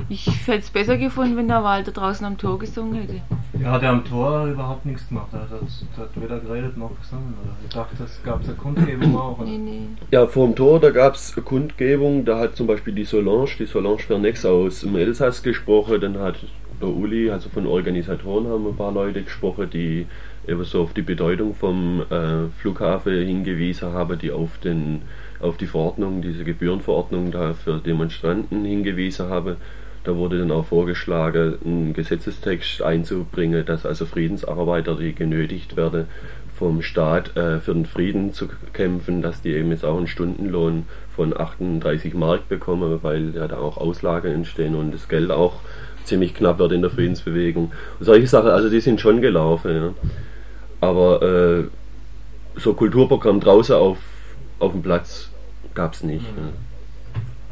Ich 0.09 0.27
hätte 0.47 0.61
es 0.61 0.71
besser 0.71 0.97
gefunden, 0.97 1.37
wenn 1.37 1.49
der 1.49 1.63
Walter 1.65 1.91
draußen 1.91 2.25
am 2.25 2.39
Tor 2.39 2.59
gesungen 2.59 2.95
hätte. 2.95 3.21
Ja, 3.61 3.79
der 3.79 3.91
am 3.91 4.05
Tor 4.05 4.47
überhaupt 4.47 4.87
nichts 4.87 5.07
gemacht. 5.09 5.29
Er 5.33 5.41
hat, 5.41 5.51
hat 5.51 6.09
weder 6.15 6.39
geredet 6.39 6.77
noch 6.79 6.93
gesungen. 7.01 7.35
Oder? 7.43 7.55
Ich 7.67 7.75
dachte, 7.75 7.97
das 7.99 8.23
gab 8.23 8.41
es 8.43 8.49
eine 8.49 8.57
Kundgebung 8.57 9.17
auch. 9.19 9.39
Oder? 9.39 9.51
Nee, 9.51 9.59
nee. 9.59 9.81
Ja, 10.11 10.27
vorm 10.27 10.55
Tor, 10.55 10.81
da 10.81 10.91
gab 10.91 11.17
es 11.17 11.35
Kundgebung, 11.45 12.25
da 12.25 12.39
hat 12.39 12.57
zum 12.57 12.67
Beispiel 12.67 12.95
die 12.95 13.05
Solange, 13.05 13.49
die 13.59 13.67
Solange 13.67 13.99
Vernex 13.99 14.47
aus 14.47 14.81
dem 14.81 14.97
Elsass 14.97 15.43
gesprochen, 15.43 15.82
dann 15.89 16.19
hat 16.19 16.37
der 16.81 16.89
Uli, 16.89 17.31
also 17.31 17.49
von 17.49 17.67
Organisatoren 17.67 18.47
haben 18.49 18.67
ein 18.67 18.77
paar 18.77 18.93
Leute 18.93 19.23
gesprochen, 19.23 19.69
die 19.71 20.07
eben 20.47 20.65
so 20.65 20.83
auf 20.83 20.93
die 20.93 21.03
Bedeutung 21.03 21.55
vom 21.55 22.03
äh, 22.11 22.49
Flughafen 22.61 23.25
hingewiesen 23.25 23.93
haben, 23.93 24.19
die 24.19 24.33
auf 24.33 24.59
den 24.59 25.03
auf 25.41 25.57
die 25.57 25.67
Verordnung, 25.67 26.23
diese 26.23 26.45
Gebührenverordnung 26.45 27.33
da 27.33 27.53
für 27.53 27.79
Demonstranten 27.79 28.65
hingewiesen 28.65 29.29
haben. 29.29 29.57
Da 30.05 30.17
wurde 30.17 30.39
dann 30.39 30.51
auch 30.51 30.67
vorgeschlagen, 30.67 31.59
einen 31.65 31.95
Gesetzestext 31.95 32.83
einzubringen, 32.83 33.65
dass 33.65 33.87
also 33.87 34.07
Friedensarbeiter, 34.07 34.97
die 34.97 35.15
genötigt 35.15 35.77
werden, 35.77 36.07
vom 36.57 36.83
Staat 36.83 37.37
äh, 37.37 37.59
für 37.59 37.75
den 37.75 37.87
Frieden 37.87 38.33
zu 38.33 38.49
kämpfen, 38.73 39.23
dass 39.23 39.43
die 39.43 39.51
eben 39.51 39.71
jetzt 39.71 39.85
auch 39.85 39.97
einen 39.97 40.07
Stundenlohn 40.07 40.85
von 41.15 41.39
38 41.39 42.15
Mark 42.15 42.49
bekommen, 42.49 43.01
weil 43.03 43.35
ja 43.35 43.47
da 43.49 43.59
auch 43.59 43.77
Auslagen 43.77 44.33
entstehen 44.33 44.75
und 44.75 44.93
das 44.93 45.09
Geld 45.09 45.31
auch 45.31 45.61
ziemlich 46.05 46.35
knapp 46.35 46.59
wird 46.59 46.73
in 46.73 46.83
der 46.83 46.91
Friedensbewegung. 46.91 47.73
Und 47.99 48.05
solche 48.05 48.27
Sachen, 48.27 48.51
also 48.51 48.69
die 48.69 48.81
sind 48.81 49.01
schon 49.01 49.21
gelaufen. 49.21 49.75
Ja. 49.75 49.95
Aber 50.81 51.23
äh, 51.23 51.65
so 52.57 52.75
Kulturprogramm 52.75 53.41
draußen 53.41 53.75
auf, 53.77 53.99
auf 54.59 54.73
dem 54.73 54.83
Platz 54.83 55.31
gab 55.75 55.95
es 55.95 56.03
nicht. 56.03 56.25
Ja. 56.25 56.72